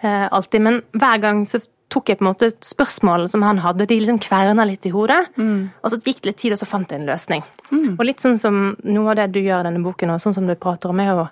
eh, 0.00 0.26
alltid, 0.30 0.64
men 0.64 0.80
hver 0.96 1.20
gang 1.22 1.44
så 1.48 1.60
tok 1.92 2.10
jeg 2.10 2.18
på 2.18 2.24
en 2.24 2.30
måte 2.32 2.50
spørsmålene 2.66 3.30
som 3.30 3.44
han 3.46 3.60
hadde, 3.62 3.86
de 3.86 3.98
liksom 4.00 4.18
kverna 4.22 4.66
litt 4.66 4.86
i 4.88 4.92
hodet. 4.94 5.20
Mm. 5.38 5.68
Og 5.82 5.92
så 5.92 6.00
gikk 6.00 6.22
det 6.22 6.32
litt 6.32 6.40
tid, 6.42 6.56
og 6.56 6.60
så 6.60 6.68
fant 6.68 6.90
jeg 6.90 7.00
en 7.00 7.08
løsning. 7.08 7.44
Mm. 7.70 7.96
Og 7.96 8.04
litt 8.08 8.22
sånn 8.22 8.38
som 8.40 8.60
noe 8.82 9.12
av 9.12 9.20
det 9.20 9.28
du 9.36 9.40
gjør 9.42 9.64
i 9.64 9.68
denne 9.68 9.84
boken, 9.84 10.14
og 10.14 10.22
sånn 10.22 10.34
som 10.36 10.48
du 10.48 10.56
prater 10.58 10.92
om, 10.92 11.02
er 11.02 11.14
å 11.14 11.28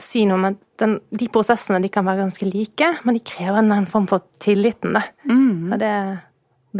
si 0.00 0.24
noe 0.24 0.38
om 0.38 0.48
at 0.48 0.60
den, 0.80 0.96
de 1.12 1.28
prosessene 1.32 1.82
de 1.84 1.90
kan 1.92 2.06
være 2.06 2.24
ganske 2.24 2.48
like, 2.48 2.88
men 3.04 3.18
de 3.18 3.24
krever 3.26 3.60
en 3.60 3.90
form 3.90 4.08
for 4.10 4.24
tilliten. 4.42 4.96
Da. 4.96 5.04
Mm. 5.28 5.72
Og 5.72 5.78
det, 5.82 5.92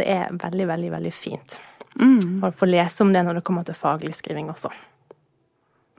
det, 0.00 0.08
er 0.08 0.32
veldig, 0.40 0.68
veldig, 0.72 0.90
veldig 0.96 1.14
fint. 1.14 1.60
Mm. 1.94 2.40
å 2.42 2.50
få 2.50 2.66
lese 2.66 3.04
om 3.04 3.12
det 3.14 3.20
når 3.22 3.38
det 3.38 3.44
kommer 3.46 3.62
til 3.62 3.76
faglig 3.78 4.16
skriving 4.16 4.48
også. 4.50 4.72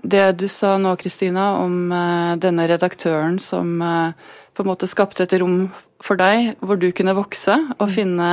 Det 0.06 0.26
du 0.38 0.50
sa 0.52 0.74
nå, 0.78 0.91
Kristina, 1.00 1.54
om 1.63 1.88
uh, 1.88 2.36
denne 2.41 2.65
redaktøren 2.68 3.39
som 3.39 3.80
uh, 3.80 4.12
på 4.56 4.63
en 4.63 4.72
måte 4.72 4.88
skapte 4.89 5.26
et 5.26 5.36
rom 5.41 5.68
for 6.04 6.20
deg 6.20 6.56
hvor 6.63 6.80
du 6.80 6.88
kunne 6.96 7.15
vokse 7.18 7.56
og 7.76 7.89
finne 7.91 8.30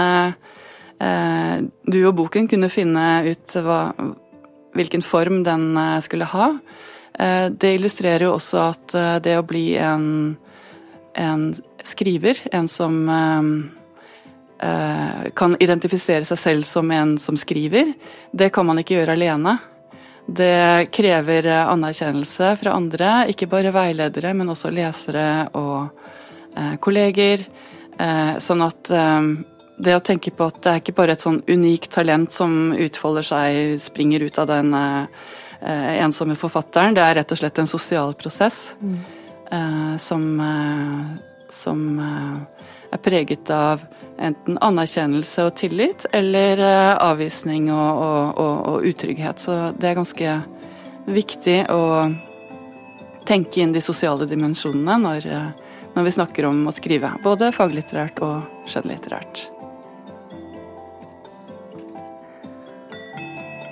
eh, 1.02 1.56
Du 1.62 1.98
og 2.06 2.14
boken 2.18 2.48
kunne 2.50 2.70
finne 2.72 3.06
ut 3.26 3.56
hva, 3.58 3.80
hvilken 4.78 5.02
form 5.02 5.42
den 5.46 5.72
eh, 5.76 5.98
skulle 6.04 6.30
ha. 6.30 6.48
Eh, 7.18 7.50
det 7.50 7.74
illustrerer 7.76 8.28
jo 8.28 8.36
også 8.36 8.62
at 8.70 8.96
eh, 8.98 9.18
det 9.24 9.36
å 9.38 9.46
bli 9.46 9.66
en, 9.82 10.06
en 11.18 11.44
skriver, 11.84 12.38
en 12.54 12.70
som 12.70 13.02
eh, 13.10 13.50
eh, 14.68 15.26
kan 15.34 15.58
identifisere 15.60 16.26
seg 16.28 16.40
selv 16.40 16.68
som 16.68 16.90
en 16.94 17.18
som 17.18 17.38
skriver, 17.38 17.94
det 18.32 18.52
kan 18.54 18.68
man 18.68 18.80
ikke 18.82 19.00
gjøre 19.00 19.18
alene. 19.18 19.58
Det 20.26 20.88
krever 20.94 21.48
anerkjennelse 21.64 22.52
fra 22.60 22.76
andre, 22.78 23.14
ikke 23.32 23.48
bare 23.50 23.72
veiledere, 23.74 24.32
men 24.38 24.52
også 24.54 24.70
lesere 24.72 25.26
og 25.58 25.90
Eh, 26.56 26.76
kolleger. 26.76 27.46
Eh, 27.98 28.36
sånn 28.38 28.64
at 28.64 28.90
eh, 28.92 29.20
det 29.82 29.96
å 29.96 30.04
tenke 30.04 30.32
på 30.36 30.48
at 30.50 30.60
det 30.64 30.72
er 30.72 30.82
ikke 30.82 30.96
bare 30.98 31.16
et 31.16 31.24
sånn 31.24 31.40
unikt 31.48 31.90
talent 31.94 32.32
som 32.34 32.74
utfolder 32.76 33.26
seg, 33.26 33.80
springer 33.82 34.26
ut 34.26 34.40
av 34.42 34.50
den 34.50 34.74
eh, 34.76 35.06
ensomme 36.02 36.36
forfatteren. 36.38 36.96
Det 36.96 37.04
er 37.04 37.20
rett 37.20 37.32
og 37.32 37.40
slett 37.40 37.62
en 37.62 37.70
sosial 37.70 38.16
prosess 38.18 38.74
mm. 38.82 38.98
eh, 39.48 39.94
som, 40.02 40.28
eh, 40.44 41.48
som 41.62 41.86
eh, 41.96 42.51
er 42.92 43.00
preget 43.02 43.50
av 43.50 43.84
enten 44.22 44.58
anerkjennelse 44.62 45.46
og 45.48 45.56
tillit, 45.58 46.06
eller 46.12 46.60
eh, 46.62 46.92
avvisning 47.02 47.70
og, 47.72 48.02
og, 48.02 48.42
og, 48.42 48.58
og, 48.72 48.86
utrygghet. 48.92 49.42
Så 49.42 49.56
det 49.78 49.90
er 49.90 49.98
ganske 49.98 50.36
viktig 51.08 51.58
å 51.72 51.82
tenke 53.26 53.62
inn 53.62 53.74
de 53.74 53.82
sosiale 53.82 54.28
dimensjonene 54.28 54.98
når, 55.06 55.26
eh, 55.26 55.80
når 55.96 56.08
vi 56.08 56.14
snakker 56.18 56.48
om 56.50 56.66
å 56.68 56.76
skrive. 56.76 57.14
Både 57.24 57.52
faglitterært 57.56 58.22
og 58.24 58.68
skjønnlitterært. 58.70 59.46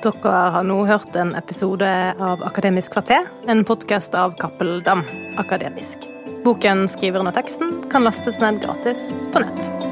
Dere 0.00 0.36
har 0.54 0.64
nå 0.64 0.78
hørt 0.88 1.16
en 1.20 1.34
episode 1.36 1.88
av 2.16 2.40
Akademisk 2.46 2.96
kvarter, 2.96 3.28
en 3.52 3.66
podkast 3.68 4.16
av 4.16 4.32
Cappelen 4.40 4.80
Dam 4.86 5.04
Akademisk. 5.36 6.09
Boken 6.44 6.88
'Skriveren 6.88 7.28
og 7.28 7.36
teksten' 7.36 7.82
kan 7.92 8.04
lastes 8.04 8.40
ned 8.40 8.62
gratis 8.64 9.10
på 9.32 9.44
nett. 9.44 9.89